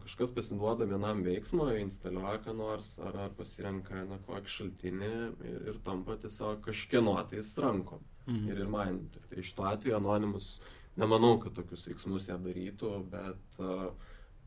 kažkas 0.02 0.33
pasiduoda 0.35 0.87
vienam 0.88 1.22
veiksmui, 1.22 1.80
instaliuoja 1.85 2.40
ką 2.44 2.54
nors 2.56 2.94
ar, 3.04 3.16
ar 3.26 3.35
pasirenka 3.38 4.02
na, 4.09 4.18
kokį 4.26 4.54
šaltinį 4.54 5.11
ir, 5.46 5.61
ir 5.72 5.78
tampa 5.87 6.16
tiesiog 6.20 6.62
kažkieno 6.64 7.14
tais 7.30 7.52
rankom 7.62 8.02
mhm. 8.26 8.48
ir, 8.50 8.64
ir 8.64 8.72
mainyti. 8.72 9.22
Tai 9.28 9.42
iš 9.44 9.52
to 9.54 9.66
atveju 9.70 9.98
anonimus 10.00 10.56
nemanau, 11.00 11.37
kad 11.42 11.54
tokius 11.56 11.87
veiksmus 11.88 12.28
jie 12.30 12.38
darytų, 12.46 12.90
bet 13.12 13.62
uh, 13.62 13.87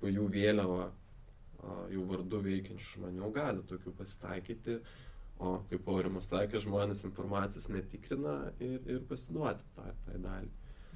po 0.01 0.12
jų 0.12 0.27
vėliava, 0.33 0.89
uh, 0.91 1.86
jų 1.93 2.05
vardu 2.09 2.43
veikiančių 2.49 2.89
žmonių 2.97 3.31
gali 3.36 3.63
tokių 3.69 3.95
pasitaikyti, 4.01 4.79
o 5.43 5.55
kaip 5.69 5.88
Aurimas 5.89 6.29
sakė, 6.31 6.59
žmonės 6.62 7.05
informacijos 7.07 7.69
netikrina 7.73 8.53
ir, 8.63 8.81
ir 8.91 9.01
pasiduoti 9.09 9.65
tai, 9.75 9.95
tai 10.05 10.19
dalį. 10.21 10.51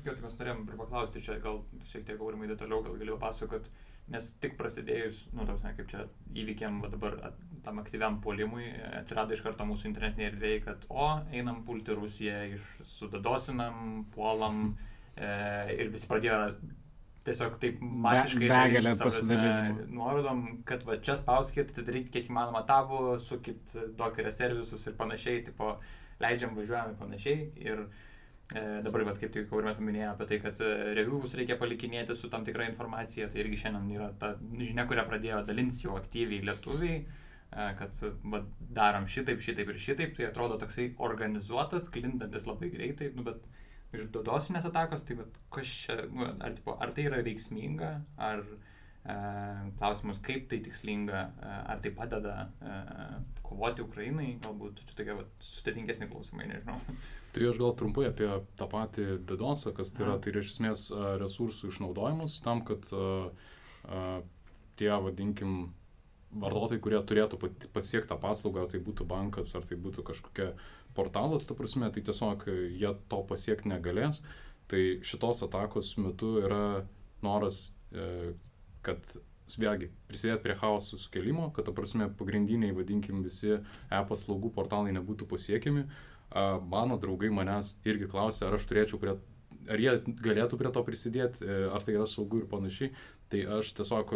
Jo, 0.05 0.13
tai 0.13 0.23
mes 0.23 0.35
norėjom 0.37 0.67
ir 0.67 0.77
paklausti 0.79 1.23
čia, 1.25 1.39
gal 1.43 1.63
šiek 1.89 2.05
tiek 2.05 2.21
Aurimai 2.21 2.49
detaliau, 2.51 2.83
gal 2.85 2.99
galėjau 2.99 3.17
pasakoti, 3.21 3.71
nes 4.13 4.29
tik 4.41 4.55
prasidėjus, 4.59 5.25
nu, 5.35 5.45
tausia, 5.47 5.73
kaip 5.75 5.89
čia 5.91 6.05
įvykiam 6.37 6.79
dabar 6.87 7.17
at, 7.29 7.37
tam 7.65 7.81
aktyviam 7.81 8.21
puolimui, 8.23 8.69
atsirado 9.01 9.35
iš 9.35 9.43
karto 9.43 9.67
mūsų 9.67 9.89
internetinėje 9.89 10.31
erdvėje, 10.31 10.63
kad 10.63 10.85
o, 10.87 11.09
einam 11.35 11.63
pulti 11.67 11.95
Rusiją, 11.97 12.39
iš 12.55 12.67
sudadosinam, 12.97 14.05
puolam 14.15 14.69
e, 15.15 15.29
ir 15.75 15.91
visi 15.93 16.07
pradėjo 16.09 16.41
tiesiog 17.27 17.57
taip 17.59 17.79
masiškai 17.83 18.47
begalę 18.47 18.93
pasidalinimų. 19.01 19.87
Nuorodom, 19.97 20.43
kad 20.67 20.85
va 20.87 20.97
čia 21.03 21.17
spauskit, 21.19 21.75
darykit 21.75 22.13
kiek 22.13 22.29
įmanoma 22.31 22.63
tabų, 22.67 23.17
sukit 23.23 23.75
dokerio 23.99 24.31
servisus 24.35 24.85
ir 24.87 24.95
panašiai, 24.99 25.43
tipo, 25.49 25.73
leidžiam 26.23 26.55
važiuojam 26.57 26.93
ir 26.93 26.99
panašiai. 27.01 27.41
Ir, 27.65 27.83
dabar, 28.55 29.03
bet 29.10 29.17
kaip 29.19 29.33
tik 29.36 29.49
Aurimas 29.51 29.79
minėjo 29.83 30.13
apie 30.13 30.27
tai, 30.29 30.38
kad 30.39 30.60
e, 30.63 30.71
reviewus 30.95 31.33
reikia 31.36 31.57
palikinėti 31.60 32.15
su 32.15 32.29
tam 32.31 32.45
tikra 32.47 32.69
informacija, 32.69 33.27
tai 33.27 33.41
irgi 33.43 33.60
šiandien 33.65 33.89
yra 33.97 34.07
ta 34.21 34.33
žinia, 34.39 34.86
kurią 34.88 35.03
pradėjo 35.10 35.41
dalinti 35.49 35.83
jau 35.83 35.97
aktyviai 35.99 36.45
lietuviai, 36.47 37.01
e, 37.03 37.65
kad 37.81 37.99
va, 38.23 38.41
darom 38.79 39.07
šitaip, 39.12 39.43
šitaip 39.43 39.73
ir 39.73 39.81
šitaip, 39.83 40.15
tai 40.15 40.29
atrodo 40.29 40.55
toksai 40.62 40.93
organizuotas, 41.10 41.91
klintantis 41.91 42.47
labai 42.47 42.71
greitai, 42.71 43.12
nu, 43.17 43.27
bet 43.27 43.43
iš 43.95 44.07
dodosinės 44.15 44.69
atakos, 44.71 45.03
tai 45.07 45.19
va, 45.19 45.27
čia, 45.60 45.99
nu, 46.07 46.31
ar, 46.31 46.55
tipo, 46.55 46.79
ar 46.79 46.95
tai 46.95 47.10
yra 47.10 47.19
veiksminga, 47.27 47.91
ar 48.29 48.45
e, 48.47 49.19
klausimas, 49.75 50.23
kaip 50.23 50.47
tai 50.51 50.63
tikslinga, 50.63 51.27
e, 51.36 51.53
ar 51.75 51.83
tai 51.83 51.91
padeda 51.99 52.39
e, 52.63 52.79
kovoti 53.43 53.83
Ukrainai, 53.83 54.38
galbūt 54.43 54.86
čia 54.86 54.99
tokie 55.01 55.19
va, 55.19 55.27
sudėtingesni 55.51 56.07
klausimai, 56.12 56.47
nežinau. 56.51 56.79
Tai 57.38 57.50
aš 57.52 57.60
gal 57.62 57.76
trumpai 57.78 58.08
apie 58.10 58.28
tą 58.58 58.65
patį 58.71 59.04
DDoSą, 59.30 59.76
kas 59.78 59.91
tai 59.93 60.08
yra, 60.08 60.15
tai 60.17 60.32
yra 60.32 60.41
iš 60.41 60.56
esmės 60.56 60.88
resursų 61.21 61.69
išnaudojimas 61.69 62.39
tam, 62.41 62.63
kad 62.65 62.88
uh, 62.97 63.28
uh, 63.86 64.15
tie, 64.80 64.89
vadinkim, 64.89 65.67
vartotojai, 66.38 66.82
kurie 66.84 67.00
turėtų 67.08 67.39
pasiekti 67.76 68.10
tą 68.12 68.17
paslaugą, 68.21 68.65
ar 68.65 68.71
tai 68.71 68.82
būtų 68.84 69.08
bankas, 69.10 69.54
ar 69.56 69.65
tai 69.67 69.78
būtų 69.82 70.04
kažkokia 70.10 70.50
portalas, 70.97 71.47
ta 71.47 71.56
prasme, 71.58 71.89
tai 71.93 72.04
tiesiog 72.06 72.47
jie 72.50 72.91
to 73.12 73.21
pasiekti 73.30 73.71
negalės. 73.71 74.21
Tai 74.67 74.82
šitos 75.08 75.45
atakos 75.45 75.93
metu 76.02 76.34
yra 76.43 76.84
noras, 77.23 77.69
e, 77.93 78.34
kad 78.84 79.00
vėlgi 79.56 79.88
prisidėti 80.10 80.43
prie 80.43 80.58
chaosų 80.60 81.00
skelimo, 81.00 81.47
kad, 81.56 81.69
ta 81.69 81.76
prasme, 81.76 82.10
pagrindiniai, 82.19 82.76
vadinkim, 82.76 83.21
visi 83.23 83.56
e-paslaugų 83.56 84.52
portalai 84.58 84.91
nebūtų 84.97 85.30
pasiekiami, 85.32 85.86
mano 86.33 86.97
draugai 87.01 87.29
manęs 87.33 87.75
irgi 87.87 88.09
klausė, 88.11 88.47
ar 88.47 88.57
aš 88.57 88.67
turėčiau 88.69 88.99
prie, 89.01 89.15
ar 89.71 89.83
jie 89.83 89.93
galėtų 90.23 90.59
prie 90.59 90.71
to 90.73 90.83
prisidėti, 90.87 91.45
e, 91.45 91.59
ar 91.71 91.83
tai 91.83 91.95
yra 91.95 92.07
saugu 92.07 92.43
ir 92.43 92.49
panašiai. 92.51 92.93
Tai 93.31 93.43
aš 93.59 93.73
tiesiog 93.79 94.13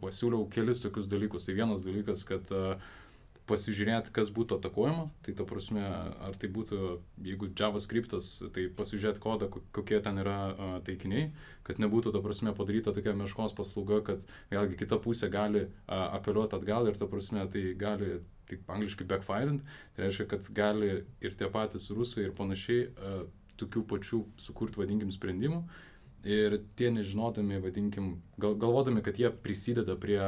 pasiūliau 0.00 0.48
kelis 0.52 0.82
tokius 0.82 1.08
dalykus. 1.10 1.46
Tai 1.46 1.56
vienas 1.56 1.84
dalykas, 1.86 2.24
kad 2.28 2.50
pasižiūrėti, 3.48 4.12
kas 4.14 4.30
būtų 4.32 4.58
atakuojama, 4.58 5.08
tai 5.24 5.34
ta 5.36 5.44
prasme, 5.48 5.82
ar 5.84 6.36
tai 6.40 6.48
būtų, 6.52 6.78
jeigu 7.26 7.50
JavaScriptas, 7.52 8.30
tai 8.56 8.66
pasižiūrėti 8.72 9.20
kodą, 9.20 9.50
kokie 9.76 10.00
ten 10.04 10.20
yra 10.22 10.38
uh, 10.50 10.76
taikiniai, 10.86 11.28
kad 11.66 11.80
nebūtų, 11.82 12.14
ta 12.14 12.22
prasme, 12.24 12.54
padaryta 12.56 12.94
tokia 12.96 13.12
meškos 13.18 13.56
paslauga, 13.56 14.00
kad 14.06 14.24
vėlgi 14.52 14.78
kita 14.80 15.00
pusė 15.04 15.28
gali 15.32 15.66
uh, 15.66 16.06
apeliuoti 16.16 16.56
atgal 16.56 16.88
ir, 16.88 16.96
ta 17.00 17.08
prasme, 17.10 17.44
tai 17.52 17.66
gali, 17.80 18.22
taip 18.48 18.70
angliškai 18.72 19.08
backfirint, 19.12 19.64
tai 19.96 20.06
reiškia, 20.06 20.28
kad 20.32 20.48
gali 20.56 20.92
ir 21.04 21.36
tie 21.36 21.50
patys 21.52 21.90
rusai 21.92 22.28
ir 22.28 22.36
panašiai 22.36 22.88
uh, 22.88 23.26
tokių 23.60 23.84
pačių 23.92 24.22
sukurti, 24.40 24.80
vadinkim, 24.80 25.12
sprendimų. 25.14 25.60
Ir 26.24 26.56
tie 26.80 26.88
nežinodami, 26.88 27.60
vadinkim, 27.60 28.14
gal, 28.40 28.56
galvodami, 28.56 29.04
kad 29.04 29.20
jie 29.20 29.28
prisideda 29.28 29.98
prie 30.00 30.22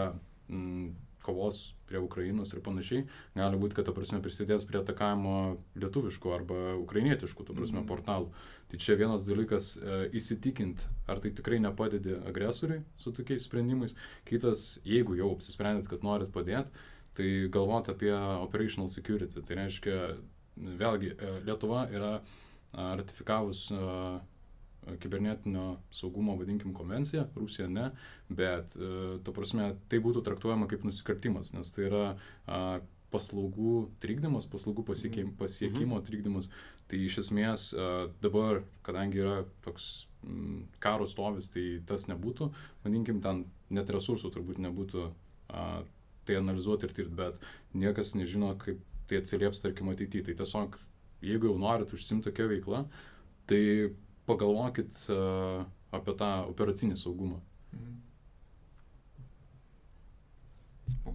mm, 0.53 0.91
kovos 1.27 1.75
prie 1.89 2.01
Ukrainos 2.03 2.53
ir 2.55 2.63
panašiai, 2.65 3.05
gali 3.37 3.59
būti, 3.61 3.77
kad, 3.79 3.89
ta 3.89 3.95
prasme, 3.97 4.21
prisidės 4.25 4.67
prie 4.69 4.81
atakavimo 4.81 5.57
lietuviškų 5.79 6.33
arba 6.35 6.61
ukrainietiškų, 6.83 7.47
ta 7.47 7.57
prasme, 7.57 7.83
mm. 7.83 7.89
portalų. 7.91 8.31
Tai 8.71 8.81
čia 8.83 8.97
vienas 8.99 9.27
dalykas 9.29 9.73
e, 9.79 9.99
įsitikint, 10.19 10.87
ar 11.11 11.23
tai 11.23 11.33
tikrai 11.37 11.61
nepadedi 11.63 12.17
agresoriui 12.31 12.81
su 13.01 13.15
tokiais 13.15 13.47
sprendimais. 13.47 13.95
Kitas, 14.29 14.67
jeigu 14.87 15.19
jau 15.19 15.31
apsisprendėt, 15.35 15.91
kad 15.91 16.07
norit 16.07 16.33
padėti, 16.35 16.87
tai 17.17 17.29
galvoti 17.53 17.95
apie 17.95 18.15
operational 18.15 18.91
security. 18.93 19.43
Tai 19.43 19.61
reiškia, 19.63 20.01
vėlgi, 20.83 21.15
e, 21.15 21.37
Lietuva 21.47 21.87
yra 21.95 22.17
ratifikavus 22.77 23.71
kibernetinio 25.03 25.77
saugumo, 25.95 26.37
vadinkim, 26.39 26.75
konvenciją, 26.77 27.27
Rusija 27.37 27.69
ne, 27.71 27.91
bet, 28.29 28.77
e, 28.79 29.19
ta 29.27 29.35
prasme, 29.37 29.73
tai 29.91 30.01
būtų 30.05 30.23
traktuojama 30.27 30.69
kaip 30.71 30.87
nusikaltimas, 30.87 31.53
nes 31.57 31.73
tai 31.75 31.89
yra 31.89 32.05
paslaugų 33.13 33.75
trikdymas, 34.03 34.49
paslaugų 34.51 34.85
pasiekimo, 34.89 35.31
mhm. 35.31 35.39
pasiekimo 35.41 36.01
trikdymas. 36.05 36.51
Tai 36.87 36.99
iš 37.03 37.17
esmės 37.25 37.71
dabar, 38.23 38.61
kadangi 38.87 39.19
yra 39.19 39.41
toks 39.65 40.07
karo 40.83 41.07
stovis, 41.07 41.49
tai 41.51 41.81
tas 41.87 42.07
nebūtų, 42.11 42.51
vadinkim, 42.85 43.19
ten 43.25 43.45
net 43.75 43.91
resursų 43.95 44.31
turbūt 44.35 44.61
nebūtų 44.63 45.07
tai 46.27 46.39
analizuoti 46.41 46.89
ir 46.89 46.95
tirti, 46.95 47.15
bet 47.17 47.43
niekas 47.79 48.15
nežino, 48.19 48.53
kaip 48.59 48.83
tai 49.07 49.21
atsilieps, 49.23 49.63
tarkim, 49.63 49.91
ateityje. 49.93 50.27
Tai 50.29 50.35
tiesiog, 50.43 50.79
jeigu 51.25 51.51
jau 51.51 51.59
norit 51.63 51.93
užsimti 51.95 52.29
tokią 52.31 52.49
veiklą, 52.51 52.83
tai 53.51 53.63
pagalvokit 54.27 54.99
uh, 55.15 55.65
apie 55.95 56.17
tą 56.19 56.31
operacinį 56.51 56.99
saugumą. 57.01 57.41
Mhm. 57.77 57.95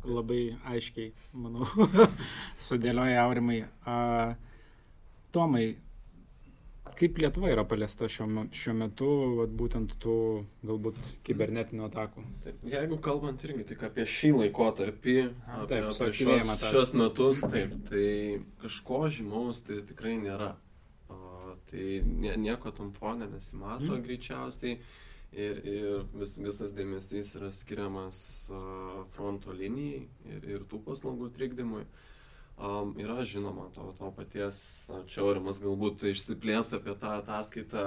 Labai 0.02 0.42
aiškiai, 0.72 1.12
manau, 1.38 1.68
sudėlioja 2.70 3.26
aurimai. 3.28 3.60
Uh, 3.86 4.34
Tomai, 5.32 5.78
kaip 7.00 7.20
Lietuva 7.22 7.52
yra 7.54 7.64
paliesta 7.68 8.10
šiuo, 8.12 8.48
šiuo 8.56 8.74
metu, 8.76 9.10
vat, 9.38 9.54
būtent 9.62 9.94
tų 10.04 10.16
galbūt 10.68 10.98
kibernetinių 11.28 11.86
atakų? 11.88 12.26
Taip, 12.44 12.66
jeigu 12.74 12.98
kalbant 13.04 13.46
irgi 13.48 13.68
tik 13.72 13.86
apie 13.88 14.08
šį 14.10 14.34
laikotarpį, 14.42 15.16
A, 15.46 15.62
apie, 15.62 15.70
taip, 15.72 15.88
apie 15.94 16.18
šios, 16.20 16.52
šios 16.66 16.94
metus, 17.00 17.46
taip, 17.54 17.78
tai 17.88 18.10
kažko 18.64 19.06
žymaus 19.14 19.64
tai 19.68 19.80
tikrai 19.88 20.18
nėra 20.20 20.52
tai 21.70 22.02
nie, 22.06 22.34
nieko 22.38 22.72
tam 22.76 22.92
fone 22.96 23.28
nesimato 23.30 23.94
mm. 23.94 24.04
greičiausiai 24.06 24.78
ir, 25.32 25.60
ir 25.66 26.06
vis, 26.14 26.36
visas 26.42 26.74
dėmesys 26.76 27.36
yra 27.40 27.52
skiriamas 27.56 28.22
uh, 28.52 29.04
fronto 29.16 29.54
linijai 29.56 30.08
ir, 30.36 30.48
ir 30.56 30.66
tų 30.70 30.82
paslaugų 30.88 31.32
trikdymui. 31.38 31.86
Um, 32.62 32.92
yra 33.00 33.24
žinoma 33.26 33.70
to, 33.74 33.88
to 33.98 34.12
paties, 34.14 34.60
čia 35.10 35.24
Aurimas 35.24 35.58
galbūt 35.64 36.04
išsiplės 36.12 36.76
apie 36.78 36.94
tą 37.00 37.16
ataskaitą, 37.22 37.86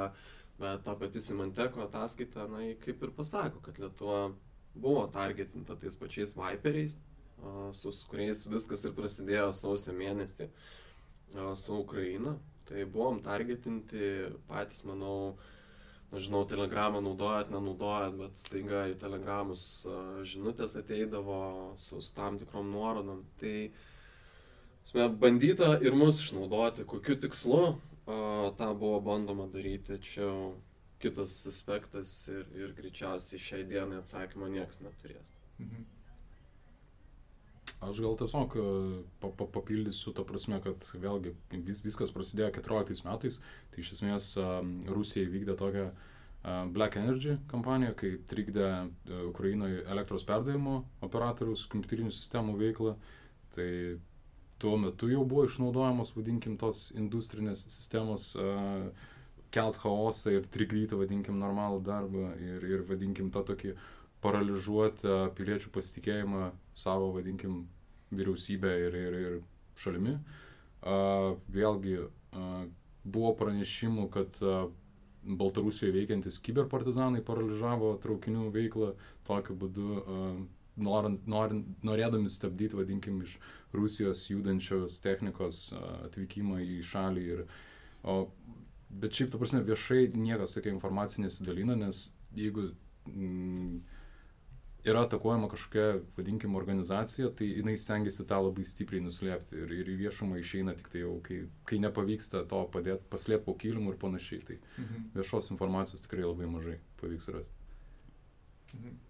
bet 0.59 0.83
ta 0.87 0.97
pati 0.99 1.23
Simanteko 1.23 1.85
ataskaita, 1.85 2.49
na, 2.51 2.65
kaip 2.83 3.05
ir 3.05 3.13
pasako, 3.15 3.61
kad 3.63 3.79
Lietuva 3.79 4.33
buvo 4.75 5.05
targetinta 5.15 5.77
tais 5.79 5.95
pačiais 6.01 6.35
Viperiais, 6.35 7.03
uh, 7.45 7.69
su 7.77 7.93
kuriais 8.11 8.43
viskas 8.51 8.83
ir 8.89 8.97
prasidėjo 8.97 9.53
sausio 9.55 9.95
mėnesį 9.95 10.49
uh, 10.49 11.53
su 11.61 11.77
Ukraina, 11.77 12.35
Tai 12.69 12.85
buvom 12.89 13.21
targetinti 13.25 14.31
patys, 14.49 14.85
manau, 14.89 15.37
nežinau, 16.13 16.45
telegramą 16.49 17.03
naudojat, 17.05 17.51
nenaudojat, 17.53 18.17
bet 18.21 18.41
staiga 18.41 18.87
į 18.89 18.99
telegramus 19.01 19.67
žinutės 20.25 20.77
ateidavo 20.81 21.41
su 21.81 22.01
tam 22.17 22.39
tikrom 22.41 22.71
nuorodom. 22.73 23.25
Tai 23.41 23.57
sme, 24.89 25.09
bandyta 25.09 25.75
ir 25.85 25.97
mus 25.99 26.23
išnaudoti, 26.25 26.87
kokiu 26.89 27.19
tikslu 27.27 27.65
a, 27.67 27.75
tą 28.59 28.71
buvo 28.79 29.03
bandoma 29.05 29.49
daryti. 29.53 30.01
Čia 30.01 30.31
kitas 31.05 31.43
aspektas 31.51 32.15
ir, 32.33 32.47
ir 32.57 32.73
greičiausiai 32.77 33.43
šiai 33.43 33.67
dienai 33.69 34.01
atsakymo 34.01 34.49
niekas 34.49 34.81
neturės. 34.85 35.37
Mhm. 35.61 35.94
Aš 37.91 38.01
gal 38.01 38.17
tiesiog 38.17 38.55
e, 38.57 38.65
pa, 39.21 39.29
pa, 39.37 39.47
papildysiu 39.59 40.15
tą 40.17 40.25
prasme, 40.29 40.61
kad 40.65 40.87
vėlgi 41.03 41.35
vis, 41.67 41.81
viskas 41.85 42.13
prasidėjo 42.15 42.51
14 42.59 43.05
metais, 43.09 43.39
tai 43.73 43.83
iš 43.85 43.91
esmės 43.97 44.29
e, 44.41 44.47
Rusija 44.95 45.27
įvykdė 45.29 45.57
tokią 45.61 45.87
e, 45.91 45.95
Black 46.77 46.97
Energy 47.01 47.37
kampaniją, 47.51 47.95
kai 48.01 48.13
trikdė 48.31 48.69
Ukrainoje 49.29 49.83
elektros 49.95 50.27
perdavimo 50.29 50.79
operatorius, 51.09 51.67
kompiuterinių 51.75 52.13
sistemų 52.17 52.57
veiklą. 52.63 52.95
Tai 53.55 53.69
tuo 54.63 54.77
metu 54.81 55.11
jau 55.13 55.25
buvo 55.29 55.45
išnaudojamos, 55.49 56.15
vadinkim, 56.17 56.57
tos 56.59 56.89
industrinės 56.99 57.67
sistemos 57.71 58.31
kelt 59.55 59.77
chaosą 59.79 60.33
ir 60.35 60.47
trikdyti, 60.51 60.97
vadinkim, 60.99 61.37
normalų 61.39 61.83
darbą 61.87 62.33
ir, 62.43 62.65
ir 62.67 62.83
vadinkim, 62.89 63.29
tą 63.35 63.45
tokį 63.53 63.75
paralyžuoti 64.25 65.19
piliečių 65.39 65.73
pasitikėjimą 65.75 66.49
savo, 66.77 67.13
vadinkim, 67.15 67.65
vyriausybę 68.15 68.73
ir, 68.87 68.97
ir, 69.01 69.19
ir 69.21 69.37
šalimi. 69.81 70.17
Vėlgi 71.55 71.99
buvo 73.05 73.35
pranešimų, 73.41 74.09
kad 74.15 74.41
Baltarusijoje 75.25 75.95
veikiantis 75.95 76.37
kiberpartizanai 76.45 77.23
paralyžavo 77.25 77.95
traukinių 78.03 78.51
veiklą 78.53 78.91
tokiu 79.25 79.57
būdu, 79.57 80.03
norint, 80.77 81.27
norint, 81.31 81.71
norėdami 81.87 82.33
stabdyti, 82.33 82.77
vadinkim, 82.77 83.23
iš 83.25 83.39
Rusijos 83.75 84.27
judančios 84.29 84.99
technikos 85.05 85.71
atvykimą 86.05 86.61
į 86.65 86.81
šalį. 86.91 87.25
Ir, 87.37 87.45
o, 88.05 88.19
bet 88.91 89.17
šiaip, 89.17 89.33
ta 89.33 89.41
prasme, 89.41 89.63
viešai 89.67 90.11
niekas 90.13 90.59
tokia 90.59 90.75
informacija 90.75 91.25
nesidalina, 91.25 91.79
nes 91.79 92.09
jeigu 92.37 92.69
yra 94.85 95.05
atakuojama 95.07 95.49
kažkokia, 95.49 96.01
vadinkim, 96.17 96.55
organizacija, 96.55 97.31
tai 97.39 97.49
jinai 97.49 97.77
stengiasi 97.81 98.27
tą 98.29 98.41
labai 98.45 98.67
stipriai 98.69 99.05
nuslėpti 99.05 99.57
ir, 99.63 99.73
ir 99.81 99.91
į 99.95 99.97
viešumą 100.05 100.39
išeina 100.41 100.77
tik 100.79 100.91
tai 100.93 101.05
jau, 101.05 101.15
kai, 101.25 101.41
kai 101.69 101.81
nepavyksta 101.81 102.45
to 102.51 102.61
padėti, 102.75 103.09
paslėpti 103.13 103.49
po 103.49 103.57
kilimu 103.61 103.95
ir 103.95 103.99
panašiai. 104.03 104.45
Tai 104.51 104.59
mhm. 104.61 105.09
viešos 105.17 105.51
informacijos 105.55 106.05
tikrai 106.05 106.27
labai 106.27 106.51
mažai 106.53 106.79
pavyks 107.01 107.33
rasti. 107.35 107.59
Mhm. 108.77 109.01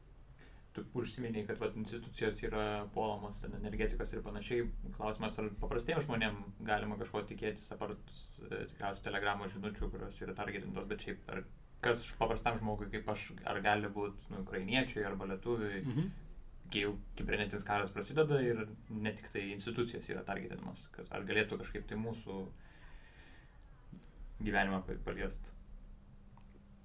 Tu 0.75 0.83
užsiminiai, 0.99 1.45
kad 1.47 1.61
vat, 1.63 1.77
institucijos 1.79 2.41
yra 2.43 2.63
puolamos, 2.95 3.37
ten 3.39 3.53
energetikos 3.61 4.11
ir 4.11 4.25
panašiai. 4.27 4.65
Klausimas, 4.97 5.37
ar 5.39 5.53
paprastiems 5.61 6.07
žmonėms 6.09 6.65
galima 6.67 6.99
kažko 6.99 7.23
tikėtis, 7.29 7.69
apart 7.77 8.01
e, 8.43 8.65
tikriausiai 8.73 9.05
telegramo 9.07 9.47
žinučių, 9.53 9.91
kurios 9.93 10.19
yra 10.23 10.35
targetintos, 10.35 10.89
bet 10.91 11.07
šiaip 11.07 11.31
ar 11.31 11.45
kas 11.85 12.05
paprastam 12.19 12.59
žmogui 12.61 12.91
kaip 12.93 13.09
aš, 13.13 13.31
ar 13.49 13.61
gali 13.65 13.91
būti 13.93 14.31
nu, 14.33 14.43
ukrainiečiui 14.45 15.05
arba 15.07 15.29
lietuviui, 15.33 15.81
mhm. 15.85 16.13
kai 16.73 16.85
jau 16.87 16.93
kibernetinis 17.19 17.67
karas 17.69 17.93
prasideda 17.95 18.41
ir 18.43 18.67
ne 18.91 19.15
tik 19.17 19.33
tai 19.35 19.49
institucijos 19.53 20.09
yra 20.13 20.25
targetinamos, 20.27 20.87
ar 21.11 21.27
galėtų 21.29 21.61
kažkaip 21.61 21.89
tai 21.91 22.01
mūsų 22.01 22.45
gyvenimą 24.45 24.81
paliesti. 25.05 25.53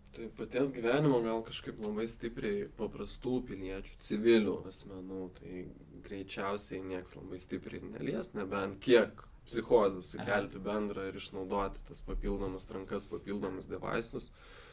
Tai 0.09 0.25
paties 0.39 0.71
gyvenimo 0.73 1.19
gal 1.21 1.43
kažkaip 1.45 1.79
labai 1.83 2.07
stipriai 2.09 2.63
paprastų 2.79 3.35
piliečių, 3.45 3.97
civilių 4.03 4.55
asmenų, 4.71 5.25
tai 5.38 5.65
greičiausiai 6.07 6.81
nieks 6.81 7.13
labai 7.15 7.38
stipriai 7.39 7.83
nelies, 7.85 8.33
nebent 8.33 8.79
kiek 8.81 9.21
psichozę 9.45 10.01
sukelti 10.05 10.62
bendrą 10.65 11.05
ir 11.09 11.19
išnaudoti 11.21 11.85
tas 11.88 12.01
papildomas 12.05 12.65
rankas, 12.73 13.05
papildomus 13.09 13.69
devaisus. 13.69 14.31
Uh, 14.31 14.68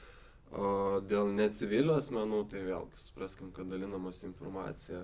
O 0.54 1.00
dėl 1.02 1.32
necivilių 1.34 1.96
asmenų, 1.98 2.44
tai 2.50 2.62
vėlgi 2.68 3.00
supraskim, 3.02 3.50
kad 3.52 3.66
dalinamas 3.70 4.22
informacija 4.24 5.02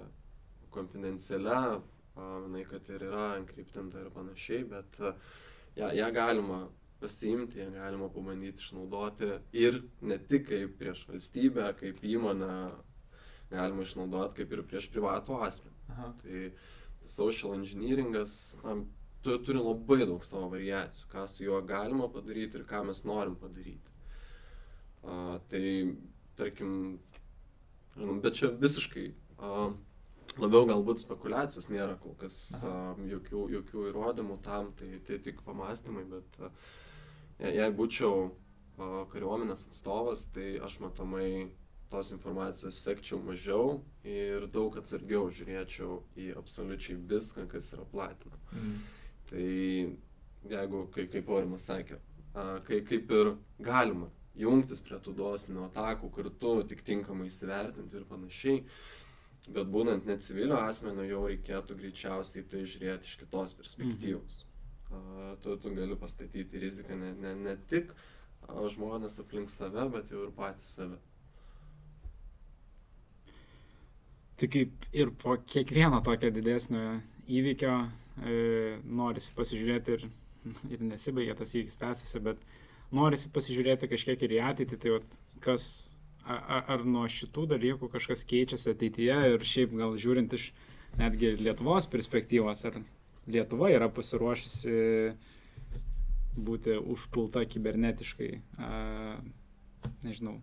konfidencialia, 0.72 1.80
manai, 2.16 2.62
kad 2.68 2.86
ir 2.92 3.08
yra 3.08 3.32
enkriptinta 3.40 4.00
ir 4.00 4.12
panašiai, 4.14 4.62
bet 4.70 5.00
ją, 5.76 5.90
ją 5.98 6.08
galima 6.14 6.62
pasiimti, 7.02 7.58
ją 7.58 7.72
galima 7.74 8.08
pabandyti 8.14 8.62
išnaudoti 8.62 9.32
ir 9.58 9.82
ne 10.00 10.18
tik 10.30 10.46
kaip 10.48 10.78
prieš 10.78 11.06
valstybę, 11.10 11.66
kaip 11.80 12.02
įmonę, 12.06 12.54
galima 13.50 13.86
išnaudoti 13.86 14.42
kaip 14.42 14.56
ir 14.56 14.64
prieš 14.70 14.88
privatų 14.94 15.40
asmenį. 15.48 15.78
Aha. 15.92 16.10
Tai 16.22 16.42
social 17.02 17.56
engineeringas, 17.58 18.36
na, 18.62 18.78
tu, 19.24 19.34
turi 19.42 19.60
labai 19.60 20.04
daug 20.06 20.22
savo 20.24 20.48
variacijų, 20.54 21.08
ką 21.12 21.26
su 21.28 21.48
juo 21.48 21.58
galima 21.66 22.08
padaryti 22.12 22.60
ir 22.60 22.68
ką 22.68 22.84
mes 22.88 23.02
norim 23.08 23.34
padaryti. 23.40 23.91
A, 25.02 25.38
tai, 25.50 25.94
tarkim, 26.38 26.98
žinom, 27.96 28.20
bet 28.22 28.38
čia 28.38 28.52
visiškai 28.54 29.08
a, 29.42 29.70
labiau 30.38 30.68
galbūt 30.68 31.02
spekulacijos 31.02 31.66
nėra 31.72 31.96
kol 32.02 32.14
kas 32.20 32.36
a, 32.62 32.76
jokių, 33.10 33.48
jokių 33.56 33.88
įrodymų 33.90 34.38
tam, 34.46 34.70
tai, 34.78 34.94
tai 35.06 35.18
tik 35.24 35.42
pamastymai, 35.46 36.04
bet 36.12 36.38
a, 36.38 36.52
jei 37.42 37.72
būčiau 37.74 38.28
a, 38.28 38.92
kariuomenės 39.10 39.66
atstovas, 39.66 40.28
tai 40.34 40.54
aš 40.62 40.78
matomai 40.84 41.50
tos 41.92 42.08
informacijos 42.14 42.78
sekčiau 42.80 43.18
mažiau 43.20 43.82
ir 44.08 44.46
daug 44.54 44.78
atsargiau 44.80 45.26
žiūrėčiau 45.34 45.98
į 46.16 46.30
absoliučiai 46.40 46.96
viską, 47.10 47.44
kas 47.50 47.74
yra 47.74 47.84
platinama. 47.90 48.38
Mm. 48.54 48.78
Tai 49.28 49.50
jeigu, 50.54 50.86
kai, 50.94 51.04
kaip 51.12 51.28
Aurimas 51.28 51.66
sakė, 51.68 51.98
kai 52.66 52.80
kaip 52.88 53.12
ir 53.12 53.34
galima 53.60 54.08
jungtis 54.38 54.80
prie 54.84 54.98
tų 55.02 55.14
dosinių 55.18 55.66
atakų 55.68 56.10
kartu, 56.14 56.54
tik 56.68 56.82
tinkamai 56.86 57.28
įsivertinti 57.28 57.98
ir 57.98 58.06
panašiai, 58.08 58.62
bet 59.48 59.68
būnant 59.74 60.06
ne 60.08 60.16
civilio 60.22 60.60
asmenio 60.62 61.04
jau 61.08 61.26
reikėtų 61.28 61.76
greičiausiai 61.80 62.46
tai 62.48 62.64
žiūrėti 62.64 63.10
iš 63.10 63.18
kitos 63.24 63.54
perspektyvos. 63.58 64.42
Mhm. 64.44 64.48
Tu, 65.42 65.56
tu 65.56 65.70
gali 65.72 65.96
pastatyti 65.96 66.60
riziką 66.60 66.96
ne, 67.00 67.14
ne, 67.16 67.32
ne 67.46 67.56
tik 67.68 67.94
žmonės 68.48 69.20
aplink 69.22 69.48
save, 69.48 69.86
bet 69.94 70.10
jau 70.12 70.26
ir 70.26 70.34
patys 70.36 70.74
save. 70.76 70.98
Tai 74.36 74.48
kaip 74.50 74.86
ir 74.92 75.12
po 75.22 75.36
kiekvieno 75.46 76.02
tokio 76.04 76.32
didesnio 76.34 77.00
įvykio 77.30 77.72
e, 77.78 78.36
norisi 78.84 79.32
pasižiūrėti 79.36 79.96
ir, 79.96 80.06
ir 80.74 80.84
nesibaigia 80.88 81.36
tas 81.38 81.54
įvykis 81.54 81.78
tęsiasi, 81.80 82.22
bet 82.26 82.42
norisi 82.94 83.30
pasižiūrėti 83.32 83.88
kažkiek 83.90 84.22
ir 84.26 84.36
į 84.36 84.40
ateitį, 84.50 84.78
tai 84.82 84.94
vat, 84.96 85.16
kas, 85.44 85.64
ar, 86.24 86.64
ar 86.76 86.84
nuo 86.88 87.04
šitų 87.10 87.46
dalykų 87.54 87.90
kažkas 87.92 88.24
keičiasi 88.28 88.72
ateityje 88.74 89.18
ir 89.34 89.46
šiaip 89.52 89.74
gal 89.78 89.96
žiūrint 90.00 90.34
iš 90.38 90.50
netgi 91.00 91.34
Lietuvos 91.40 91.88
perspektyvos, 91.92 92.64
ar 92.68 92.82
Lietuva 93.30 93.70
yra 93.72 93.88
pasiruošusi 93.92 94.76
būti 96.32 96.76
užpulta 96.80 97.44
kibernetiškai, 97.48 98.30
a, 98.58 99.16
nežinau, 100.04 100.38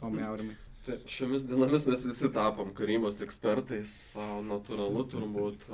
Tomai 0.00 0.26
Aurimai. 0.26 0.56
Taip, 0.82 1.04
šiomis 1.06 1.44
dienomis 1.46 1.84
mes 1.86 2.00
visi 2.08 2.26
tapom 2.34 2.72
karybos 2.74 3.20
ekspertais, 3.22 3.92
natūralu 4.48 5.04
turbūt, 5.12 5.68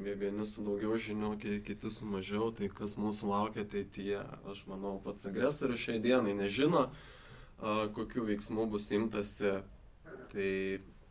vieni 0.00 0.46
su 0.48 0.64
daugiau 0.64 0.96
žinių, 0.96 1.34
kiti 1.66 1.90
su 1.92 2.08
mažiau, 2.08 2.48
tai 2.56 2.70
kas 2.72 2.94
mūsų 2.96 3.28
laukia 3.28 3.66
ateityje, 3.66 4.22
aš 4.48 4.62
manau, 4.70 4.94
pats 5.04 5.28
agresorius 5.28 5.82
šiai 5.84 6.00
dienai 6.06 6.32
nežino, 6.38 6.86
kokiu 7.98 8.24
veiksmu 8.30 8.64
bus 8.72 8.88
imtasi, 8.96 9.52
tai 10.32 10.50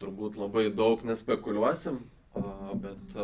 turbūt 0.02 0.42
labai 0.42 0.72
daug 0.74 1.06
nespekuliuosim, 1.06 2.02
bet 2.82 3.18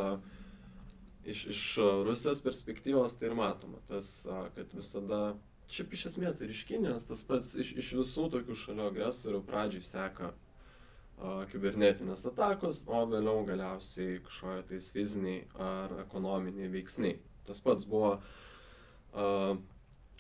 iš, 1.25 1.47
iš 1.55 1.63
Rusijos 2.05 2.45
perspektyvos 2.45 3.17
tai 3.17 3.31
ir 3.31 3.39
matoma, 3.41 3.81
tas, 3.89 4.13
kad 4.53 4.77
visada 4.77 5.23
šiaip 5.69 5.93
iš 5.93 6.05
esmės 6.11 6.41
ir 6.41 6.53
iš 6.53 6.65
Kinijos 6.69 7.07
tas 7.09 7.23
pats 7.27 7.55
iš, 7.61 7.73
iš 7.81 7.93
visų 8.01 8.27
tokių 8.35 8.57
šalių 8.57 8.85
agresorių 8.89 9.41
pradžiai 9.47 9.85
seka 9.85 10.31
a, 10.33 11.33
kibernetinės 11.51 12.25
atakos, 12.31 12.83
o 12.89 13.03
vėliau 13.11 13.43
galiausiai 13.47 14.19
kažkokie 14.25 14.67
tais 14.71 14.91
fiziniai 14.95 15.43
ar 15.69 15.99
ekonominiai 16.05 16.71
veiksniai. 16.73 17.19
Tas 17.47 17.61
pats 17.65 17.85
buvo 17.89 18.15
a, 18.17 19.57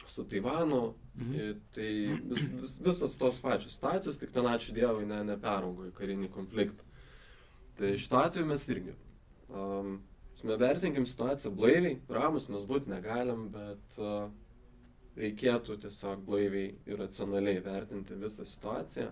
su 0.09 0.25
Taivanu, 0.29 0.95
mhm. 1.15 1.57
tai 1.75 1.89
vis, 2.29 2.49
vis, 2.49 2.75
visos 2.85 3.17
tos 3.17 3.41
pačios 3.41 3.77
situacijos, 3.77 4.17
tik 4.21 4.33
ten 4.33 4.47
ačiū 4.49 4.73
Dievui 4.73 5.05
ne, 5.09 5.21
neperaugo 5.27 5.89
į 5.89 5.95
karinį 5.97 6.29
konfliktą. 6.33 6.85
Tai 7.79 7.93
šituo 7.95 8.19
atveju 8.19 8.47
mes 8.49 8.65
irgi. 8.73 8.95
Um, 9.49 9.99
vertinkim 10.43 11.05
situaciją 11.07 11.51
blaiviai, 11.55 11.99
ramus 12.11 12.49
mes 12.51 12.65
būti 12.67 12.91
negalim, 12.91 13.47
bet 13.53 13.99
uh, 14.01 14.29
reikėtų 15.19 15.77
tiesiog 15.83 16.23
blaiviai 16.27 16.73
ir 16.87 16.99
racionaliai 17.01 17.61
vertinti 17.63 18.17
visą 18.19 18.45
situaciją. 18.47 19.09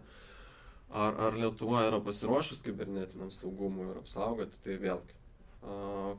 Ar, 0.88 1.18
ar 1.28 1.36
Lietuva 1.36 1.84
yra 1.90 2.00
pasiruošus 2.04 2.64
kibernetiniam 2.64 3.32
saugumui 3.36 3.90
ir 3.90 4.00
apsaugoti, 4.00 4.60
tai 4.64 4.78
vėlgi. 4.80 5.16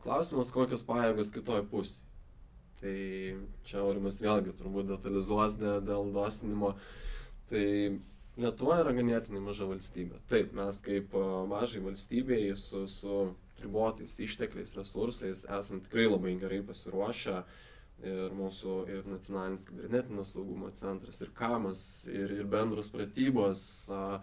Klausimas, 0.05 0.53
kokios 0.53 0.85
pajėgos 0.85 1.33
kitoje 1.33 1.64
pusėje. 1.70 2.05
Tai 2.79 2.98
čia 3.66 3.81
Aurimas 3.83 4.20
vėlgi 4.22 4.53
turbūt 4.55 4.87
detalizuos 4.92 5.57
dėl, 5.59 6.12
dosinimo. 6.14 6.77
Tai 7.51 7.64
Lietuva 8.38 8.77
yra 8.85 8.92
ganėtinai 8.94 9.40
maža 9.42 9.66
valstybė. 9.66 10.20
Taip, 10.31 10.53
mes 10.55 10.79
kaip 10.85 11.16
mažai 11.51 11.81
valstybei 11.83 12.53
su, 12.55 12.85
su 12.87 13.16
ribotais 13.59 14.20
ištekliais, 14.22 14.77
resursais 14.79 15.42
esam 15.48 15.81
tikrai 15.83 16.07
labai 16.07 16.37
gerai 16.38 16.61
pasiruošę 16.68 17.40
uh, 17.40 17.57
ir 18.07 18.35
mūsų 18.39 18.75
ir 18.93 19.09
nacionalinis 19.11 19.67
kibernetinio 19.69 20.25
saugumo 20.27 20.71
centras, 20.75 21.23
ir 21.25 21.33
kamas, 21.35 21.81
ir, 22.13 22.33
ir 22.39 22.51
bendros 22.51 22.93
pratybos. 22.95 23.63
A, 23.95 24.21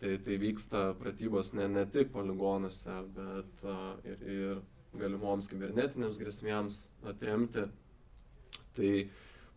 tai, 0.00 0.16
tai 0.26 0.38
vyksta 0.42 0.88
pratybos 0.98 1.52
ne, 1.54 1.68
ne 1.70 1.84
tik 1.90 2.10
poligonuose, 2.12 2.96
bet 3.14 3.66
a, 3.70 3.78
ir, 4.08 4.24
ir 4.36 4.64
galimoms 4.98 5.48
kibernetinėms 5.50 6.18
grėsmėms 6.20 6.80
atremti. 7.10 7.68
Tai 8.74 8.90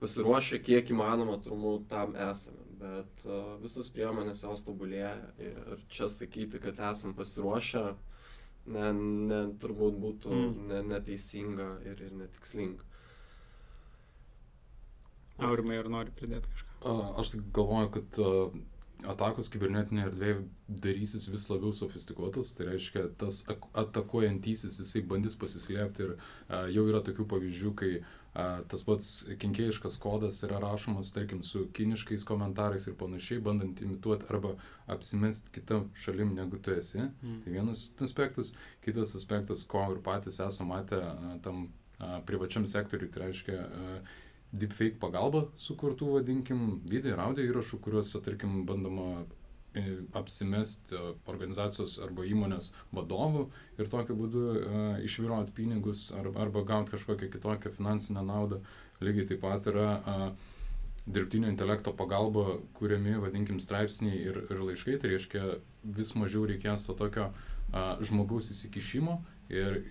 pasiruošę 0.01 0.61
kiek 0.65 0.91
įmanoma 0.93 1.39
turbūt 1.41 1.87
tam 1.91 2.13
esame, 2.27 2.65
bet 2.81 3.25
uh, 3.25 3.55
visos 3.61 3.89
priemonės 3.93 4.43
jos 4.45 4.65
tobulėja 4.67 5.15
ir 5.41 5.81
čia 5.89 6.09
sakyti, 6.11 6.61
kad 6.61 6.77
esam 6.91 7.15
pasiruošę, 7.17 7.85
ne, 8.75 8.91
ne, 8.93 9.41
turbūt 9.61 9.97
būtų 10.03 10.35
mm. 10.35 10.67
ne, 10.71 10.83
neteisinga 10.93 11.71
ir, 11.89 12.03
ir 12.09 12.13
netikslinga. 12.21 12.86
Aurimai, 15.37 15.77
ar 15.81 15.91
nori 15.93 16.13
pridėti 16.17 16.49
kažką? 16.53 16.97
Aš 17.21 17.35
galvoju, 17.53 17.93
kad 17.97 18.21
atakos 19.05 19.49
kibernetinėje 19.53 20.09
erdvėje 20.09 20.37
darysis 20.83 21.27
vis 21.29 21.45
labiau 21.51 21.73
sofistikuotas, 21.75 22.53
tai 22.57 22.71
reiškia, 22.71 23.03
tas 23.21 23.43
atakuojantysis 23.77 24.79
jisai 24.81 25.03
bandys 25.05 25.37
pasislėpti 25.39 26.05
ir 26.07 26.13
a, 26.15 26.63
jau 26.73 26.87
yra 26.89 27.03
tokių 27.05 27.27
pavyzdžių, 27.33 27.73
kai 27.77 27.91
a, 28.01 28.47
tas 28.71 28.85
pats 28.87 29.11
kenkėjiškas 29.43 29.99
kodas 30.01 30.41
yra 30.47 30.61
rašomas, 30.63 31.13
tarkim, 31.15 31.43
su 31.45 31.67
kiniškais 31.77 32.25
komentarais 32.27 32.89
ir 32.89 32.97
panašiai, 32.99 33.41
bandant 33.43 33.81
imituoti 33.85 34.29
arba 34.33 34.55
apsimesti 34.89 35.53
kitą 35.59 35.83
šalim 36.05 36.33
negu 36.37 36.57
tu 36.57 36.73
esi. 36.73 37.03
Mm. 37.05 37.41
Tai 37.45 37.57
vienas 37.59 37.87
aspektas. 38.01 38.53
Kitas 38.85 39.13
aspektas, 39.19 39.65
ko 39.69 39.85
ir 39.93 40.01
patys 40.05 40.41
esame 40.41 40.73
matę 40.73 41.03
tam 41.45 41.67
a, 41.99 42.17
privačiam 42.25 42.65
sektoriui, 42.65 43.13
tai 43.13 43.27
reiškia, 43.27 43.61
a, 43.61 43.99
deepfake 44.55 44.99
pagalba 45.01 45.45
sukurtų, 45.59 46.13
vadinkim, 46.17 46.79
video 46.87 47.13
ir 47.13 47.21
audio 47.23 47.45
įrašų, 47.47 47.79
kuriuose, 47.83 48.21
tarkim, 48.23 48.61
bandoma 48.67 49.23
e, 49.75 49.83
apsimesti 50.17 50.95
e, 50.95 51.13
organizacijos 51.29 51.97
arba 52.03 52.25
įmonės 52.27 52.71
vadovų 52.95 53.47
ir 53.77 53.91
tokiu 53.91 54.15
būdu 54.17 54.43
uh, 54.55 54.85
išviroti 55.03 55.53
pinigus 55.57 56.07
arba, 56.15 56.45
arba 56.47 56.63
gauti 56.67 56.95
kažkokią 56.95 57.31
kitokią 57.35 57.73
finansinę 57.75 58.23
naudą. 58.25 58.61
Lygiai 59.03 59.27
taip 59.29 59.43
pat 59.43 59.67
yra 59.69 59.89
uh, 59.99 60.55
dirbtinio 61.07 61.51
intelekto 61.51 61.93
pagalba 61.95 62.57
kuriami, 62.79 63.17
vadinkim, 63.21 63.59
straipsniai 63.63 64.17
ir, 64.31 64.41
ir 64.47 64.63
laiškai, 64.63 64.97
tai 65.01 65.13
reiškia 65.13 65.59
vis 65.99 66.15
mažiau 66.19 66.47
reikės 66.49 66.87
to 66.87 66.95
tokio 66.99 67.29
uh, 67.29 67.95
žmogaus 68.03 68.49
įsikišimo 68.55 69.19
ir 69.53 69.83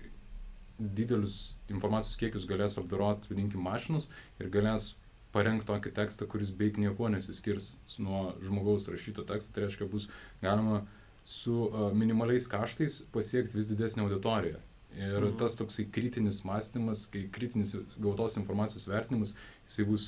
didelius 0.77 1.55
informacijos 1.71 2.17
kiekius 2.21 2.45
galės 2.49 2.77
apdoroti, 2.79 3.31
vadinkim, 3.31 3.63
mašinos 3.65 4.09
ir 4.41 4.51
galės 4.53 4.91
parengti 5.33 5.67
tokį 5.67 5.93
tekstą, 5.97 6.27
kuris 6.29 6.53
beveik 6.55 6.77
nieko 6.81 7.09
nesiskirs 7.13 7.75
nuo 8.01 8.31
žmogaus 8.45 8.87
rašyto 8.91 9.25
teksto. 9.27 9.53
Tai 9.53 9.65
reiškia, 9.65 9.89
bus 9.91 10.07
galima 10.41 10.83
su 11.27 11.57
uh, 11.65 11.89
minimaliais 11.97 12.47
kaštais 12.49 13.01
pasiekti 13.13 13.57
vis 13.57 13.67
didesnį 13.71 14.05
auditoriją. 14.05 14.61
Ir 14.97 15.19
mhm. 15.19 15.35
tas 15.37 15.57
toksai 15.59 15.89
kritinis 15.93 16.39
mąstymas, 16.47 17.05
kai 17.13 17.25
kritinis 17.33 17.75
gautos 18.01 18.37
informacijos 18.39 18.87
vertinimas, 18.89 19.35
jisai 19.67 19.85
bus 19.89 20.07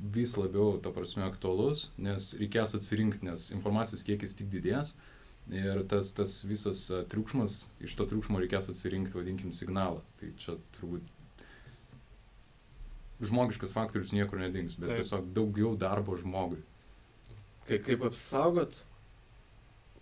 vis 0.00 0.34
labiau, 0.36 0.80
ta 0.82 0.90
prasme, 0.92 1.22
aktualus, 1.28 1.86
nes 2.00 2.32
reikės 2.40 2.74
atsirinkti, 2.76 3.24
nes 3.28 3.50
informacijos 3.54 4.04
kiekis 4.04 4.34
tik 4.36 4.48
didės. 4.52 4.92
Uh, 4.96 5.19
Ir 5.50 5.80
tas, 5.90 6.12
tas 6.14 6.36
visas 6.46 6.84
triukšmas, 7.10 7.64
iš 7.82 7.96
to 7.98 8.06
triukšmo 8.06 8.38
reikės 8.38 8.70
atsirinkti, 8.70 9.16
vadinkim, 9.18 9.50
signalą. 9.54 10.04
Tai 10.20 10.28
čia 10.38 10.54
turbūt 10.76 11.08
žmogiškas 13.20 13.74
faktorius 13.74 14.12
niekur 14.16 14.38
nedings, 14.40 14.76
bet 14.78 14.92
Taip. 14.92 15.02
tiesiog 15.02 15.32
daugiau 15.36 15.74
darbo 15.76 16.16
žmogui. 16.20 16.62
Kai, 17.66 17.80
kaip 17.82 18.06
apsaugot, 18.06 18.84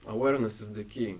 awareness 0.06 0.60
is 0.60 0.70
the 0.72 0.84
key. 0.84 1.16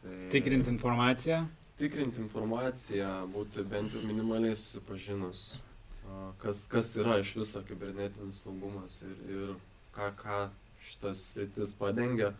Tai... 0.00 0.16
Tikrinti 0.30 0.70
informaciją. 0.70 1.44
tikrinti 1.78 2.22
informaciją, 2.22 3.10
būti 3.34 3.64
bent 3.66 3.94
jau 3.94 4.02
minimaliai 4.06 4.54
susipažinus, 4.54 5.44
kas, 6.42 6.66
kas 6.70 6.92
yra 7.00 7.18
iš 7.22 7.34
viso 7.40 7.62
kibernetinis 7.66 8.44
saugumas 8.44 9.00
ir, 9.02 9.16
ir 9.30 9.54
ką, 9.96 10.10
ką 10.20 10.40
šitas 10.84 11.24
sritis 11.32 11.74
padengia. 11.78 12.34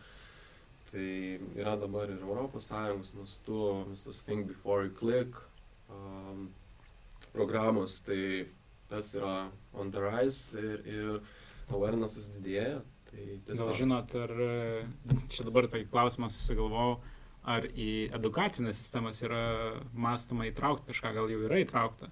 Tai 0.91 1.07
yra 1.57 1.75
dabar 1.81 2.11
ir 2.13 2.21
ES 2.21 3.13
mastu, 3.17 3.61
visos 3.89 4.21
Think 4.21 4.47
Before 4.47 4.85
You 4.85 4.93
Click 4.93 5.35
um, 5.89 6.49
programos, 7.33 7.99
tai 8.05 8.47
tas 8.89 9.13
yra 9.15 9.49
on 9.73 9.91
the 9.91 10.01
rise 10.01 10.59
ir, 10.61 10.85
ir 10.85 11.73
awarenessas 11.73 12.29
didėja. 12.37 12.83
Tai 13.09 13.25
tiesiog... 13.47 13.65
Gal 13.65 13.77
žinot, 13.79 14.15
ar 14.15 14.33
čia 15.33 15.47
dabar 15.47 15.67
tai 15.71 15.83
klausimas 15.89 16.37
susigalvojau, 16.37 16.99
ar 17.45 17.67
į 17.69 17.89
edukacinę 18.17 18.73
sistemas 18.77 19.21
yra 19.25 19.41
mąstoma 19.93 20.47
įtraukti 20.49 20.89
kažką, 20.91 21.13
gal 21.17 21.29
jau 21.33 21.43
yra 21.47 21.61
įtraukta. 21.61 22.09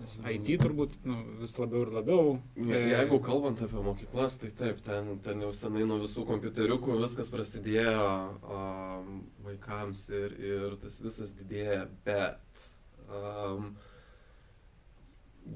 Nes 0.00 0.14
IT 0.32 0.48
turbūt 0.62 0.94
nu, 1.06 1.18
vis 1.40 1.54
labiau 1.58 1.84
ir 1.84 1.92
labiau. 1.94 2.34
Je, 2.56 2.80
jeigu 2.92 3.18
kalbant 3.24 3.60
apie 3.64 3.84
mokyklas, 3.84 4.38
tai 4.40 4.50
taip, 4.58 4.80
ten, 4.86 5.14
ten 5.24 5.44
jau 5.44 5.52
senai 5.56 5.84
nuo 5.88 6.00
visų 6.02 6.24
kompiuteriukų 6.28 6.98
viskas 7.02 7.30
prasidėjo 7.34 8.08
um, 8.56 9.22
vaikams 9.46 10.04
ir, 10.10 10.36
ir 10.40 10.76
tas 10.82 10.98
visas 11.04 11.34
didėja, 11.38 11.86
bet 12.06 12.66
um, 13.06 13.72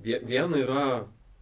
viena 0.05 0.63
yra 0.63 0.87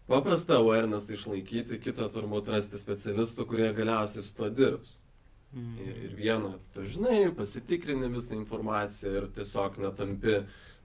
paprasta 0.09 0.59
awareness 0.61 1.11
išlaikyti, 1.11 1.81
kita 1.85 2.09
turbūt 2.13 2.53
rasti 2.55 2.81
specialistų, 2.81 3.49
kurie 3.49 3.71
galiausiai 3.77 4.25
su 4.25 4.37
to 4.39 4.51
dirbs. 4.53 5.01
Mm. 5.55 5.79
Ir, 5.79 6.03
ir 6.09 6.19
viena, 6.19 6.57
tu 6.75 6.83
žinai, 6.89 7.29
pasitikrini 7.37 8.11
visą 8.11 8.35
informaciją 8.41 9.13
ir 9.21 9.33
tiesiog 9.37 9.79
netampi 9.85 10.41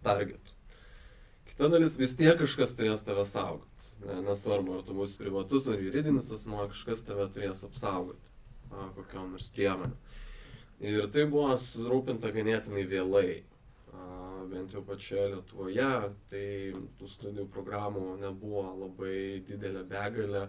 targetu. 0.06 0.59
Dalis 1.60 1.98
vis 2.00 2.16
tiek 2.16 2.40
kažkas 2.40 2.72
turės 2.78 3.04
tave 3.04 3.26
saugoti. 3.28 3.88
Ne, 4.06 4.22
nesvarbu, 4.24 4.80
ar 4.80 4.88
tu 4.88 4.96
būsi 4.96 5.20
privatus 5.20 5.68
ar 5.68 5.82
juridinis 5.84 6.32
asmuo, 6.32 6.64
kažkas 6.72 7.04
tave 7.04 7.28
turės 7.36 7.66
apsaugoti 7.68 8.30
kokiam 8.96 9.34
nors 9.34 9.50
priemonėm. 9.54 9.96
Ir 10.80 11.08
tai 11.12 11.26
buvo 11.28 11.52
surūpinta 11.60 12.32
ganėtinai 12.36 12.86
vėlai. 12.88 13.44
Bent 14.50 14.74
jau 14.74 14.82
pačioje 14.82 15.36
Lietuvoje, 15.36 15.90
tai 16.32 16.46
tų 16.98 17.10
studijų 17.12 17.46
programų 17.54 18.16
nebuvo 18.22 18.64
labai 18.80 19.44
didelė 19.46 19.84
begalė 19.92 20.46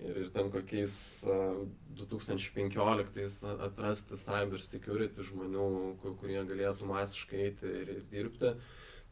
ir, 0.00 0.16
ir 0.24 0.32
ten 0.34 0.48
kokiais 0.50 0.96
uh, 1.28 1.60
2015 2.00 3.52
atrasti 3.68 4.18
cyber 4.18 4.64
security 4.64 5.28
žmonių, 5.28 5.68
kurie 6.02 6.40
galėtų 6.48 6.90
masiškai 6.90 7.44
eiti 7.44 7.70
ir, 7.70 7.94
ir 7.98 8.02
dirbti 8.10 8.56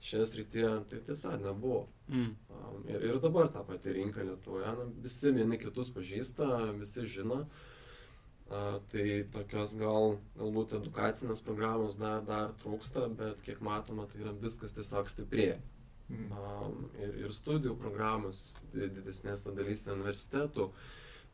šioje 0.05 0.27
srityje, 0.31 0.71
tai 0.91 1.01
tiesa 1.07 1.37
nebuvo. 1.41 1.87
Mm. 2.09 2.35
Um, 2.51 2.83
ir, 2.89 3.05
ir 3.09 3.21
dabar 3.23 3.49
ta 3.53 3.63
pati 3.65 3.93
rinka 3.93 4.23
Lietuvoje, 4.23 4.73
na, 4.77 4.89
visi 5.05 5.33
vieni 5.33 5.59
kitus 5.59 5.91
pažįsta, 5.95 6.49
visi 6.79 7.07
žino. 7.09 7.45
Uh, 8.45 8.83
tai 8.93 9.07
tokios 9.33 9.73
gal, 9.81 10.19
galbūt 10.37 10.75
edukacinės 10.77 11.41
programos 11.45 11.97
dar, 11.97 12.21
dar 12.29 12.53
trūksta, 12.61 13.07
bet 13.17 13.41
kiek 13.47 13.63
matoma, 13.65 14.05
tai 14.11 14.21
yra 14.21 14.35
viskas 14.43 14.77
tiesiog 14.77 15.09
stiprėja. 15.09 15.63
Um, 16.13 16.91
ir, 17.01 17.15
ir 17.25 17.33
studijų 17.33 17.79
programos 17.81 18.59
didesnės 18.75 19.47
dalyse 19.49 19.89
universitetų, 19.95 20.69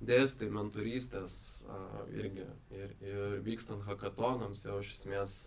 dėstai 0.00 0.46
mentorystės 0.54 1.34
uh, 1.66 2.04
irgi. 2.14 2.46
Ir, 2.70 2.94
ir 3.02 3.34
vykstant 3.44 3.82
hackathonams 3.88 4.62
jau 4.68 4.78
iš 4.78 4.94
esmės 5.00 5.40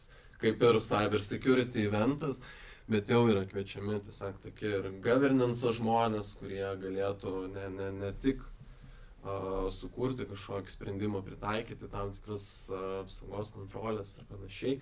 kaip 0.43 0.61
ir 0.67 0.79
cyber 0.83 1.23
security 1.23 1.87
eventas, 1.87 2.43
bet 2.87 3.09
jau 3.09 3.23
yra 3.31 3.45
kviečiami 3.47 3.99
tiesiog 4.03 4.41
tokie 4.43 4.71
ir 4.79 4.89
governance 5.03 5.69
žmonės, 5.77 6.33
kurie 6.39 6.65
galėtų 6.81 7.35
ne, 7.53 7.69
ne, 7.77 7.89
ne 8.01 8.11
tik 8.23 8.43
uh, 8.43 9.69
sukurti 9.71 10.27
kažkokį 10.29 10.73
sprendimą, 10.73 11.23
pritaikyti 11.25 11.89
tam 11.91 12.11
tikras 12.17 12.47
uh, 12.73 12.99
apsaugos 13.03 13.53
kontrolės 13.55 14.17
ir 14.17 14.27
panašiai, 14.31 14.75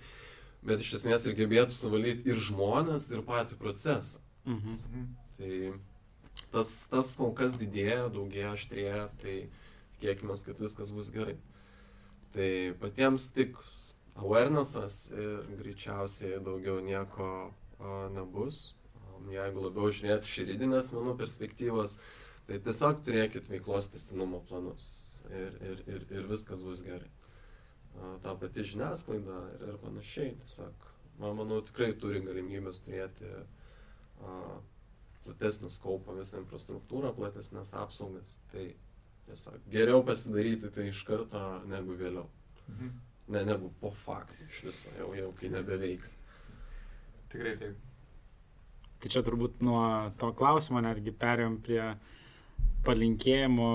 bet 0.66 0.82
iš 0.82 0.96
esmės 1.00 1.26
ir 1.26 1.38
gebėtų 1.38 1.78
suvaldyti 1.78 2.30
ir 2.32 2.42
žmonės, 2.50 3.10
ir 3.14 3.24
patį 3.26 3.58
procesą. 3.62 4.22
Mhm. 4.46 5.08
Tai 5.38 5.54
tas, 6.50 6.74
tas 6.90 7.14
kol 7.18 7.32
kas 7.38 7.54
didėja, 7.60 8.08
daugėja, 8.14 8.56
aštrėja, 8.56 9.06
tai 9.22 9.36
tikėkime, 9.96 10.34
kad 10.46 10.60
viskas 10.62 10.90
bus 10.94 11.10
gerai. 11.14 11.38
Tai 12.32 12.50
patiems 12.80 13.28
tik 13.36 13.58
awarenessas 14.16 15.10
ir 15.14 15.42
greičiausiai 15.60 16.40
daugiau 16.44 16.80
nieko 16.84 17.52
nebus. 18.14 18.72
Jeigu 19.32 19.62
labiau 19.62 19.90
žiūrėti 19.94 20.26
iš 20.26 20.36
juridinės 20.42 20.90
menų 20.96 21.14
perspektyvos, 21.20 21.96
tai 22.48 22.58
tiesiog 22.62 23.02
turėkit 23.06 23.50
veiklos 23.50 23.88
testinumo 23.92 24.40
planus 24.48 24.86
ir, 25.30 25.58
ir, 25.62 25.82
ir, 25.86 26.06
ir 26.10 26.30
viskas 26.30 26.64
bus 26.66 26.82
gerai. 26.82 27.10
Ta 28.24 28.34
pati 28.40 28.64
žiniasklaida 28.66 29.38
ir, 29.54 29.66
ir 29.68 29.78
panašiai, 29.82 30.34
tiesiog, 30.42 30.86
man 31.22 31.36
manau, 31.38 31.60
tikrai 31.66 31.92
turi 32.02 32.22
galimybės 32.24 32.80
turėti 32.86 33.30
platesnį 35.26 35.70
skaupą, 35.70 36.16
visą 36.18 36.40
infrastruktūrą, 36.42 37.12
platesnės 37.16 37.74
apsaugas. 37.78 38.40
Tai 38.52 38.66
tiesiog 39.28 39.68
geriau 39.72 40.02
pasidaryti 40.06 40.72
tai 40.74 40.88
iš 40.90 41.04
karto 41.08 41.42
negu 41.70 41.96
vėliau. 41.98 42.26
Mhm. 42.68 42.92
Ne, 43.32 43.44
negu 43.46 43.70
po 43.80 43.92
faktų 43.94 44.48
iš 44.48 44.64
viso, 44.66 44.90
jau, 44.98 45.12
jau 45.14 45.30
kai 45.38 45.52
nebeveiks. 45.52 46.16
Tikrai 47.32 47.56
taip. 47.60 47.88
Tai 49.02 49.10
čia 49.10 49.22
turbūt 49.26 49.62
nuo 49.66 49.82
to 50.20 50.30
klausimo 50.38 50.82
netgi 50.84 51.14
perėjom 51.18 51.58
prie 51.66 51.82
palinkėjimo 52.86 53.68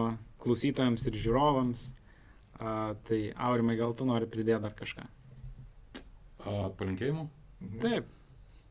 klausytojams 0.44 1.08
ir 1.10 1.18
žiūrovams. 1.20 1.88
A, 2.58 2.94
tai 3.08 3.20
Aurimai, 3.36 3.76
gal 3.78 3.94
tu 3.98 4.06
nori 4.08 4.30
pridėti 4.30 4.64
dar 4.64 4.76
kažką? 4.78 5.04
A, 6.48 6.54
palinkėjimų? 6.80 7.26
Mhm. 7.66 7.82
Taip. 7.84 8.14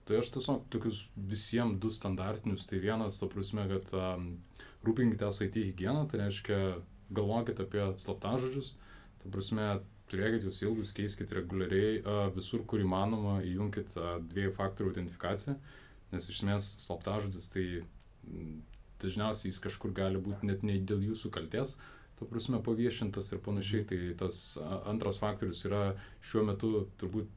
Tai 0.06 0.20
aš 0.20 0.30
tiesiog 0.36 0.66
tokius 0.70 1.00
visiems 1.18 1.80
du 1.82 1.90
standartinius. 1.90 2.68
Tai 2.70 2.78
vienas, 2.82 3.18
ta 3.18 3.26
prasme, 3.30 3.66
kad 3.70 3.90
um, 3.98 4.28
rūpinkitės 4.86 5.42
IT 5.48 5.58
higieną, 5.58 6.06
tai 6.10 6.22
reiškia 6.22 6.60
galvokit 7.16 7.60
apie 7.62 7.88
slaptažodžius. 7.98 8.72
Ta 9.22 9.32
prasme, 9.34 9.66
turėkit 10.12 10.46
jūs 10.46 10.62
ilgus, 10.64 10.92
keiskit 10.96 11.32
reguliariai, 11.36 11.98
uh, 12.02 12.26
visur, 12.34 12.62
kur 12.68 12.82
įmanoma, 12.82 13.40
įjunkit 13.46 13.96
uh, 13.98 14.16
dviejų 14.32 14.54
faktorių 14.56 14.94
identifikaciją, 14.94 15.56
nes 16.12 16.28
iš 16.30 16.40
esmės 16.40 16.70
slaptažodis 16.84 17.50
tai 17.54 17.66
dažniausiai 19.02 19.50
jis 19.50 19.60
kažkur 19.66 19.92
gali 19.96 20.20
būti 20.22 20.48
net 20.48 20.62
ne 20.66 20.78
dėl 20.80 21.02
jūsų 21.10 21.30
kalties, 21.34 21.76
ta 22.16 22.28
prasme, 22.28 22.62
paviešintas 22.64 23.32
ir 23.34 23.42
panašiai. 23.44 23.84
Tai 23.90 23.98
tas 24.22 24.38
uh, 24.60 24.78
antras 24.92 25.20
faktorius 25.22 25.66
yra 25.68 25.82
šiuo 26.24 26.46
metu 26.48 26.72
turbūt 27.00 27.28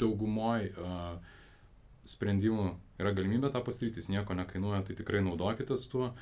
daugumoje 0.00 0.72
uh, 0.76 1.16
sprendimų 2.08 2.68
yra 3.02 3.12
galimybė 3.14 3.50
tą 3.54 3.62
pasidaryti, 3.64 4.00
jis 4.02 4.10
nieko 4.12 4.36
nekainuoja, 4.38 4.82
tai 4.86 4.96
tikrai 4.98 5.20
naudokitės 5.26 5.88
tuo. 5.92 6.12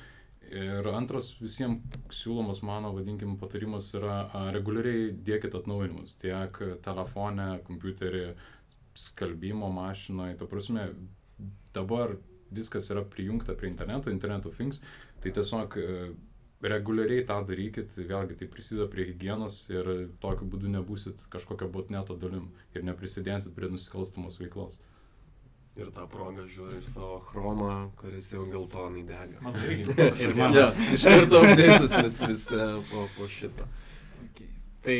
Ir 0.47 0.87
antras 0.95 1.33
visiems 1.41 1.97
siūlomas 2.13 2.61
mano, 2.63 2.93
vadinkim, 2.95 3.35
patarimas 3.41 3.89
yra 3.97 4.21
a, 4.31 4.45
reguliariai 4.55 5.09
dėkit 5.27 5.57
atnaujinimus 5.59 6.15
tiek 6.21 6.59
telefone, 6.85 7.49
kompiuterį, 7.67 8.23
skalbimo 8.97 9.69
mašinoje. 9.73 10.37
Ta 10.39 10.47
prasme, 10.49 10.87
dabar 11.75 12.15
viskas 12.55 12.87
yra 12.93 13.03
prijungta 13.03 13.57
prie 13.59 13.69
interneto, 13.69 14.09
interneto 14.09 14.49
things, 14.55 14.79
tai 15.21 15.33
tiesiog 15.35 15.77
e, 15.81 15.87
reguliariai 16.63 17.25
tą 17.27 17.41
darykit, 17.45 17.93
vėlgi 18.07 18.39
tai 18.39 18.47
prisideda 18.49 18.87
prie 18.93 19.09
hygienos 19.11 19.65
ir 19.69 19.91
tokiu 20.23 20.47
būdu 20.49 20.71
nebūsit 20.73 21.27
kažkokio 21.33 21.67
botneto 21.73 22.15
dalim 22.17 22.47
ir 22.73 22.87
neprisidėsit 22.87 23.53
prie 23.57 23.69
nusikalstamos 23.73 24.39
veiklos 24.41 24.79
ir 25.77 25.91
tą 25.93 26.07
progą 26.09 26.47
žiūriu 26.49 26.81
iš 26.81 26.89
savo 26.95 27.19
chromą, 27.27 27.71
kuris 27.99 28.31
jau 28.33 28.45
geltonai 28.49 29.03
dega. 29.07 29.41
Man 29.45 29.57
irgi. 29.61 29.95
ir 30.25 30.35
man. 30.37 30.55
Ja, 30.57 30.67
iš 30.93 31.05
karto 31.07 31.43
apdėtas 31.45 31.95
vis, 32.01 32.19
vis 32.25 32.45
po, 32.89 33.05
po 33.15 33.29
šito. 33.31 33.67
Okay. 34.29 34.51
Tai 34.85 34.97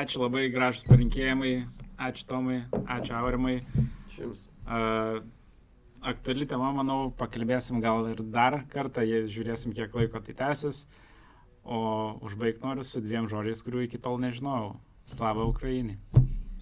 ačiū 0.00 0.24
labai 0.24 0.46
gražus 0.54 0.86
palinkėjimai, 0.88 1.54
ačiū 2.08 2.28
Tomai, 2.30 2.62
ačiū 2.96 3.16
Aurimai. 3.20 3.58
Jums. 4.16 4.46
Uh, 4.64 5.20
aktuali 6.00 6.46
tema, 6.48 6.70
manau, 6.72 7.10
pakalbėsim 7.18 7.82
gal 7.84 8.06
ir 8.10 8.22
dar 8.32 8.62
kartą, 8.72 9.04
jei 9.04 9.26
žiūrėsim, 9.30 9.74
kiek 9.76 9.94
laiko 9.94 10.22
tai 10.24 10.36
tęsis. 10.38 10.86
O 11.66 11.78
užbaigti 12.24 12.62
noriu 12.62 12.84
su 12.86 13.02
dviem 13.02 13.26
žodžiais, 13.30 13.62
kurių 13.66 13.86
iki 13.86 13.98
tol 13.98 14.20
nežinojau. 14.22 14.76
Slava 15.06 15.44
Ukrainai. 15.50 15.98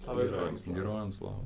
Slava 0.01 0.25
Ukrainai. 0.25 0.73
Gerojams 0.75 1.21
slava. 1.21 1.45